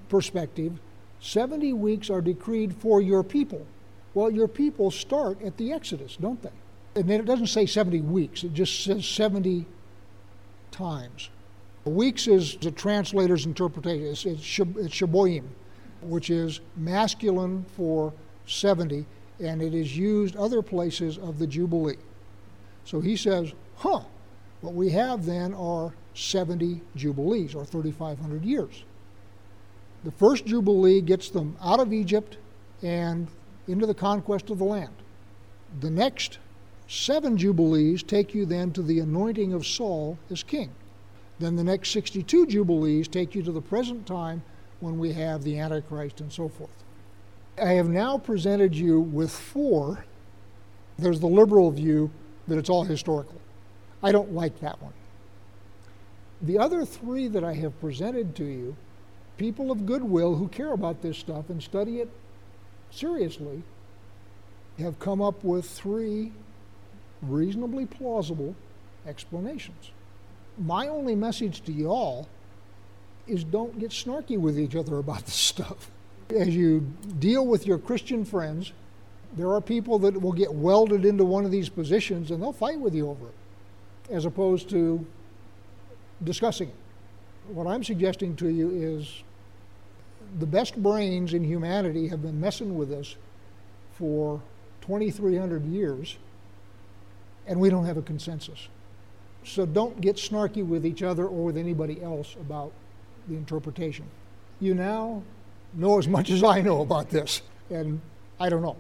perspective, 0.08 0.78
70 1.20 1.72
weeks 1.72 2.10
are 2.10 2.20
decreed 2.20 2.74
for 2.74 3.00
your 3.00 3.22
people. 3.22 3.66
Well, 4.14 4.30
your 4.30 4.48
people 4.48 4.90
start 4.90 5.40
at 5.42 5.56
the 5.56 5.72
Exodus, 5.72 6.16
don't 6.16 6.42
they? 6.42 6.50
And 6.94 7.08
then 7.08 7.20
it 7.20 7.26
doesn't 7.26 7.48
say 7.48 7.66
70 7.66 8.00
weeks, 8.00 8.44
it 8.44 8.54
just 8.54 8.84
says 8.84 9.06
70 9.06 9.66
times. 10.70 11.30
Weeks 11.84 12.26
is 12.26 12.56
the 12.56 12.70
translator's 12.70 13.46
interpretation, 13.46 14.06
it's, 14.06 14.26
it's, 14.26 14.58
it's 14.58 14.94
Shaboim 14.94 15.44
which 16.02 16.30
is 16.30 16.61
masculine 16.76 17.64
for 17.76 18.12
70, 18.46 19.06
and 19.40 19.61
it 19.61 19.74
is 19.74 19.96
used 19.96 20.37
other 20.37 20.62
places 20.62 21.18
of 21.18 21.38
the 21.38 21.46
Jubilee. 21.46 21.98
So 22.85 23.00
he 23.00 23.16
says, 23.16 23.52
huh, 23.76 24.00
what 24.61 24.74
we 24.74 24.90
have 24.90 25.26
then 25.26 25.52
are 25.54 25.92
70 26.14 26.80
Jubilees, 26.94 27.54
or 27.54 27.64
3,500 27.64 28.44
years. 28.44 28.85
The 30.04 30.12
first 30.12 30.46
Jubilee 30.46 31.00
gets 31.00 31.30
them 31.30 31.56
out 31.61 31.80
of 31.80 31.92
Egypt 31.92 32.38
and 32.82 33.28
into 33.66 33.87
the 33.87 33.94
conquest 33.94 34.50
of 34.50 34.59
the 34.59 34.64
land. 34.64 34.94
The 35.80 35.90
next 35.90 36.38
seven 36.88 37.37
Jubilees 37.37 38.02
take 38.02 38.35
you 38.35 38.46
then 38.46 38.70
to 38.72 38.82
the 38.82 39.00
anointing 39.00 39.52
of 39.52 39.66
Saul 39.66 40.18
as 40.30 40.42
king. 40.42 40.70
Then 41.38 41.56
the 41.56 41.64
next 41.64 41.90
62 41.90 42.46
Jubilees 42.46 43.09
take 43.09 43.35
you 43.35 43.42
to 43.42 43.52
the 43.52 43.61
present 43.61 44.06
time 44.06 44.42
when 44.87 45.01
we 45.01 45.12
have 45.12 45.42
the 45.42 45.59
Antichrist 45.59 46.20
and 46.20 46.33
so 46.33 46.49
forth. 46.49 46.85
I 47.61 47.70
have 47.70 47.88
now 47.88 48.18
presented 48.18 48.72
you 48.72 49.01
with 49.01 49.33
four. 49.33 50.05
There's 50.96 51.18
the 51.18 51.27
liberal 51.27 51.72
view 51.72 52.12
that 52.46 52.57
it's 52.57 52.70
all 52.70 52.85
historical. 52.85 53.40
I 54.01 54.12
don't 54.12 54.33
like 54.33 54.61
that 54.61 54.81
one. 54.81 54.92
The 56.40 56.61
other 56.61 56.85
three 56.85 57.27
that 57.27 57.42
I 57.42 57.55
have 57.55 57.81
presented 57.81 58.37
to 58.37 58.44
you, 58.44 58.77
people 59.37 59.72
of 59.72 59.87
goodwill 59.87 60.37
who 60.37 60.46
care 60.46 60.72
about 60.72 61.03
this 61.03 61.18
stuff 61.18 61.51
and 61.51 61.61
study 61.61 61.99
it 61.99 62.09
seriously, 62.92 63.64
have 64.79 65.01
come 65.01 65.20
up 65.20 65.42
with 65.42 65.68
three 65.68 66.31
reasonably 67.22 67.87
plausible 67.87 68.55
explanations. 69.05 69.90
My 70.57 70.87
only 70.87 71.16
message 71.16 71.62
to 71.62 71.72
y'all 71.72 72.29
is 73.26 73.44
don't 73.44 73.78
get 73.78 73.90
snarky 73.90 74.38
with 74.38 74.58
each 74.58 74.76
other 74.76 74.98
about 74.98 75.24
this 75.26 75.34
stuff. 75.34 75.90
As 76.30 76.48
you 76.48 76.80
deal 77.18 77.46
with 77.46 77.66
your 77.66 77.78
Christian 77.78 78.24
friends, 78.24 78.72
there 79.36 79.52
are 79.52 79.60
people 79.60 79.98
that 80.00 80.20
will 80.20 80.32
get 80.32 80.52
welded 80.52 81.04
into 81.04 81.24
one 81.24 81.44
of 81.44 81.50
these 81.50 81.68
positions 81.68 82.30
and 82.30 82.42
they'll 82.42 82.52
fight 82.52 82.80
with 82.80 82.94
you 82.94 83.08
over 83.08 83.26
it, 83.26 83.34
as 84.10 84.24
opposed 84.24 84.70
to 84.70 85.04
discussing 86.24 86.68
it. 86.68 86.74
What 87.48 87.66
I'm 87.66 87.84
suggesting 87.84 88.34
to 88.36 88.48
you 88.48 88.70
is 88.70 89.22
the 90.38 90.46
best 90.46 90.82
brains 90.82 91.34
in 91.34 91.44
humanity 91.44 92.08
have 92.08 92.22
been 92.22 92.40
messing 92.40 92.76
with 92.76 92.92
us 92.92 93.16
for 93.92 94.40
2,300 94.82 95.64
years, 95.66 96.16
and 97.46 97.60
we 97.60 97.70
don't 97.70 97.86
have 97.86 97.96
a 97.96 98.02
consensus. 98.02 98.68
So 99.44 99.64
don't 99.64 100.00
get 100.00 100.16
snarky 100.16 100.66
with 100.66 100.84
each 100.84 101.02
other 101.02 101.26
or 101.26 101.44
with 101.44 101.56
anybody 101.56 102.02
else 102.02 102.34
about 102.40 102.72
the 103.28 103.34
interpretation. 103.34 104.06
You 104.60 104.74
now 104.74 105.22
know 105.74 105.98
as 105.98 106.08
much 106.08 106.30
as 106.30 106.42
I 106.42 106.60
know 106.60 106.80
about 106.80 107.10
this, 107.10 107.42
and 107.70 108.00
I 108.40 108.48
don't 108.48 108.62
know. 108.62 108.76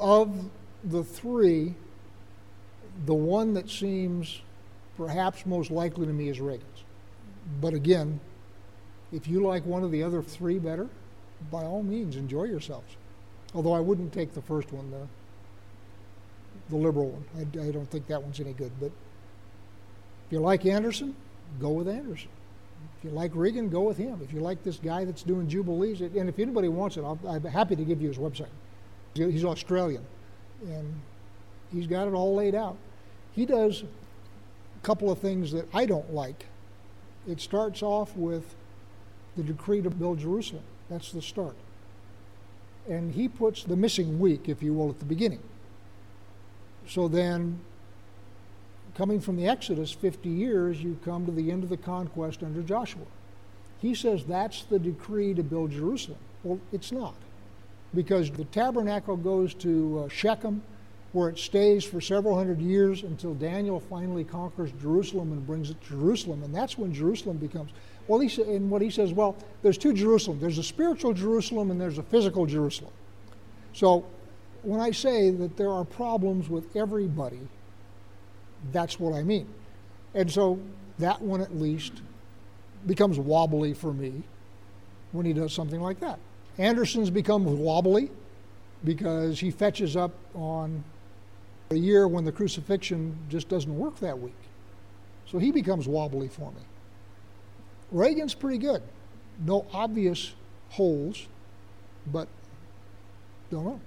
Of 0.00 0.50
the 0.84 1.02
three, 1.02 1.74
the 3.06 3.14
one 3.14 3.54
that 3.54 3.68
seems 3.68 4.40
perhaps 4.96 5.46
most 5.46 5.70
likely 5.70 6.06
to 6.06 6.12
me 6.12 6.28
is 6.28 6.40
Reagan's. 6.40 6.84
But 7.60 7.74
again, 7.74 8.20
if 9.12 9.26
you 9.26 9.40
like 9.40 9.64
one 9.64 9.82
of 9.82 9.90
the 9.90 10.02
other 10.02 10.22
three 10.22 10.58
better, 10.58 10.88
by 11.50 11.62
all 11.62 11.82
means, 11.82 12.16
enjoy 12.16 12.44
yourselves. 12.44 12.96
Although 13.54 13.72
I 13.72 13.80
wouldn't 13.80 14.12
take 14.12 14.34
the 14.34 14.42
first 14.42 14.72
one, 14.72 14.90
the, 14.90 15.06
the 16.68 16.76
liberal 16.76 17.08
one. 17.08 17.24
I, 17.36 17.68
I 17.68 17.70
don't 17.70 17.90
think 17.90 18.06
that 18.08 18.22
one's 18.22 18.40
any 18.40 18.52
good. 18.52 18.72
But 18.78 18.90
if 20.26 20.32
you 20.32 20.40
like 20.40 20.66
Anderson, 20.66 21.14
go 21.58 21.70
with 21.70 21.88
Anderson. 21.88 22.28
If 22.98 23.04
you 23.04 23.10
like 23.10 23.30
Reagan, 23.34 23.68
go 23.68 23.82
with 23.82 23.96
him. 23.96 24.20
If 24.22 24.32
you 24.32 24.40
like 24.40 24.64
this 24.64 24.76
guy 24.76 25.04
that's 25.04 25.22
doing 25.22 25.48
Jubilees, 25.48 26.00
and 26.00 26.28
if 26.28 26.38
anybody 26.38 26.68
wants 26.68 26.96
it, 26.96 27.04
i 27.04 27.36
am 27.36 27.44
happy 27.44 27.76
to 27.76 27.84
give 27.84 28.02
you 28.02 28.08
his 28.08 28.18
website. 28.18 28.48
He's 29.14 29.44
Australian, 29.44 30.04
and 30.62 31.00
he's 31.72 31.86
got 31.86 32.08
it 32.08 32.14
all 32.14 32.34
laid 32.34 32.54
out. 32.54 32.76
He 33.32 33.46
does 33.46 33.82
a 33.82 34.86
couple 34.86 35.10
of 35.10 35.18
things 35.18 35.52
that 35.52 35.68
I 35.72 35.86
don't 35.86 36.12
like. 36.12 36.46
It 37.28 37.40
starts 37.40 37.82
off 37.82 38.16
with 38.16 38.54
the 39.36 39.42
decree 39.42 39.80
to 39.82 39.90
build 39.90 40.18
Jerusalem. 40.18 40.64
That's 40.90 41.12
the 41.12 41.22
start. 41.22 41.56
And 42.88 43.12
he 43.12 43.28
puts 43.28 43.64
the 43.64 43.76
missing 43.76 44.18
week, 44.18 44.48
if 44.48 44.62
you 44.62 44.74
will, 44.74 44.90
at 44.90 44.98
the 44.98 45.04
beginning. 45.04 45.42
So 46.88 47.06
then 47.06 47.60
coming 48.98 49.20
from 49.20 49.36
the 49.36 49.46
Exodus 49.46 49.92
50 49.92 50.28
years, 50.28 50.82
you 50.82 50.98
come 51.04 51.24
to 51.24 51.30
the 51.30 51.52
end 51.52 51.62
of 51.62 51.68
the 51.68 51.76
conquest 51.76 52.42
under 52.42 52.62
Joshua. 52.62 53.06
He 53.80 53.94
says 53.94 54.24
that's 54.24 54.64
the 54.64 54.78
decree 54.80 55.34
to 55.34 55.42
build 55.44 55.70
Jerusalem. 55.70 56.18
Well, 56.42 56.58
it's 56.72 56.90
not. 56.90 57.14
Because 57.94 58.28
the 58.28 58.44
tabernacle 58.46 59.16
goes 59.16 59.54
to 59.54 60.04
uh, 60.04 60.08
Shechem, 60.08 60.62
where 61.12 61.28
it 61.28 61.38
stays 61.38 61.84
for 61.84 62.00
several 62.00 62.36
hundred 62.36 62.60
years 62.60 63.04
until 63.04 63.34
Daniel 63.34 63.78
finally 63.78 64.24
conquers 64.24 64.72
Jerusalem 64.82 65.30
and 65.30 65.46
brings 65.46 65.70
it 65.70 65.80
to 65.82 65.90
Jerusalem. 65.90 66.42
And 66.42 66.52
that's 66.52 66.76
when 66.76 66.92
Jerusalem 66.92 67.36
becomes. 67.36 67.70
Well, 68.08 68.18
he 68.18 68.42
and 68.42 68.68
what 68.68 68.82
he 68.82 68.90
says, 68.90 69.12
well, 69.12 69.36
there's 69.62 69.78
two 69.78 69.92
Jerusalem. 69.92 70.40
There's 70.40 70.58
a 70.58 70.62
spiritual 70.62 71.14
Jerusalem 71.14 71.70
and 71.70 71.80
there's 71.80 71.98
a 71.98 72.02
physical 72.02 72.46
Jerusalem. 72.46 72.92
So 73.72 74.04
when 74.62 74.80
I 74.80 74.90
say 74.90 75.30
that 75.30 75.56
there 75.56 75.70
are 75.70 75.84
problems 75.84 76.48
with 76.48 76.74
everybody, 76.74 77.40
that's 78.72 78.98
what 78.98 79.14
I 79.14 79.22
mean. 79.22 79.48
And 80.14 80.30
so 80.30 80.58
that 80.98 81.20
one 81.20 81.40
at 81.40 81.56
least 81.56 82.02
becomes 82.86 83.18
wobbly 83.18 83.74
for 83.74 83.92
me 83.92 84.22
when 85.12 85.26
he 85.26 85.32
does 85.32 85.52
something 85.52 85.80
like 85.80 86.00
that. 86.00 86.18
Anderson's 86.58 87.10
becomes 87.10 87.48
wobbly 87.48 88.10
because 88.84 89.40
he 89.40 89.50
fetches 89.50 89.96
up 89.96 90.12
on 90.34 90.82
a 91.70 91.76
year 91.76 92.08
when 92.08 92.24
the 92.24 92.32
crucifixion 92.32 93.16
just 93.28 93.48
doesn't 93.48 93.76
work 93.76 93.98
that 94.00 94.18
week. 94.18 94.34
So 95.26 95.38
he 95.38 95.52
becomes 95.52 95.86
wobbly 95.86 96.28
for 96.28 96.50
me. 96.52 96.62
Reagan's 97.90 98.34
pretty 98.34 98.58
good. 98.58 98.82
No 99.44 99.66
obvious 99.72 100.34
holes, 100.70 101.26
but 102.06 102.28
don't 103.50 103.64
know. 103.64 103.80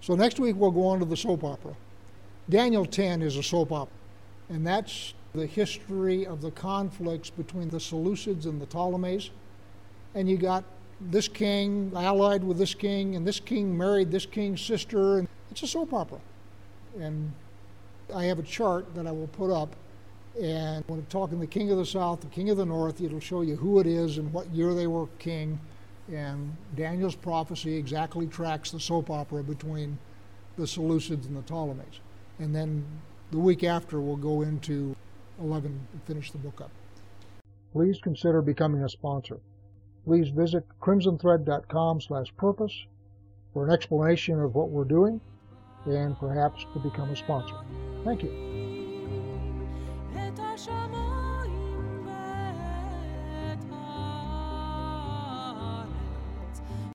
So 0.00 0.14
next 0.14 0.40
week 0.40 0.56
we'll 0.56 0.70
go 0.70 0.86
on 0.86 0.98
to 1.00 1.04
the 1.04 1.16
soap 1.16 1.44
opera. 1.44 1.74
Daniel 2.50 2.84
10 2.84 3.22
is 3.22 3.36
a 3.36 3.42
soap 3.44 3.70
opera, 3.70 3.94
and 4.48 4.66
that's 4.66 5.14
the 5.34 5.46
history 5.46 6.26
of 6.26 6.40
the 6.40 6.50
conflicts 6.50 7.30
between 7.30 7.68
the 7.68 7.78
Seleucids 7.78 8.44
and 8.44 8.60
the 8.60 8.66
Ptolemies. 8.66 9.30
And 10.16 10.28
you 10.28 10.36
got 10.36 10.64
this 11.00 11.28
king 11.28 11.92
allied 11.94 12.42
with 12.42 12.58
this 12.58 12.74
king, 12.74 13.14
and 13.14 13.24
this 13.24 13.38
king 13.38 13.78
married 13.78 14.10
this 14.10 14.26
king's 14.26 14.60
sister, 14.60 15.18
and 15.18 15.28
it's 15.52 15.62
a 15.62 15.68
soap 15.68 15.94
opera. 15.94 16.18
And 16.98 17.32
I 18.12 18.24
have 18.24 18.40
a 18.40 18.42
chart 18.42 18.96
that 18.96 19.06
I 19.06 19.12
will 19.12 19.28
put 19.28 19.52
up, 19.52 19.76
and 20.40 20.84
when 20.88 20.98
I'm 20.98 21.06
talking 21.06 21.38
the 21.38 21.46
king 21.46 21.70
of 21.70 21.78
the 21.78 21.86
south, 21.86 22.20
the 22.20 22.26
king 22.26 22.50
of 22.50 22.56
the 22.56 22.66
north, 22.66 23.00
it'll 23.00 23.20
show 23.20 23.42
you 23.42 23.54
who 23.54 23.78
it 23.78 23.86
is 23.86 24.18
and 24.18 24.32
what 24.32 24.50
year 24.50 24.74
they 24.74 24.88
were 24.88 25.06
king. 25.20 25.60
And 26.12 26.56
Daniel's 26.74 27.14
prophecy 27.14 27.76
exactly 27.76 28.26
tracks 28.26 28.72
the 28.72 28.80
soap 28.80 29.08
opera 29.08 29.44
between 29.44 29.96
the 30.56 30.64
Seleucids 30.64 31.26
and 31.26 31.36
the 31.36 31.42
Ptolemies 31.42 32.00
and 32.40 32.54
then 32.54 32.84
the 33.30 33.38
week 33.38 33.62
after 33.62 34.00
we'll 34.00 34.16
go 34.16 34.42
into 34.42 34.96
11 35.40 35.86
and 35.92 36.02
finish 36.04 36.32
the 36.32 36.38
book 36.38 36.60
up. 36.60 36.70
Please 37.72 37.98
consider 38.02 38.42
becoming 38.42 38.82
a 38.82 38.88
sponsor. 38.88 39.38
Please 40.04 40.30
visit 40.30 40.64
crimsonthread.com 40.80 42.00
slash 42.00 42.26
purpose 42.36 42.74
for 43.52 43.66
an 43.66 43.72
explanation 43.72 44.40
of 44.40 44.54
what 44.54 44.70
we're 44.70 44.84
doing 44.84 45.20
and 45.86 46.18
perhaps 46.18 46.64
to 46.72 46.80
become 46.80 47.10
a 47.10 47.16
sponsor. 47.16 47.54
Thank 48.04 48.22
you. 48.22 48.49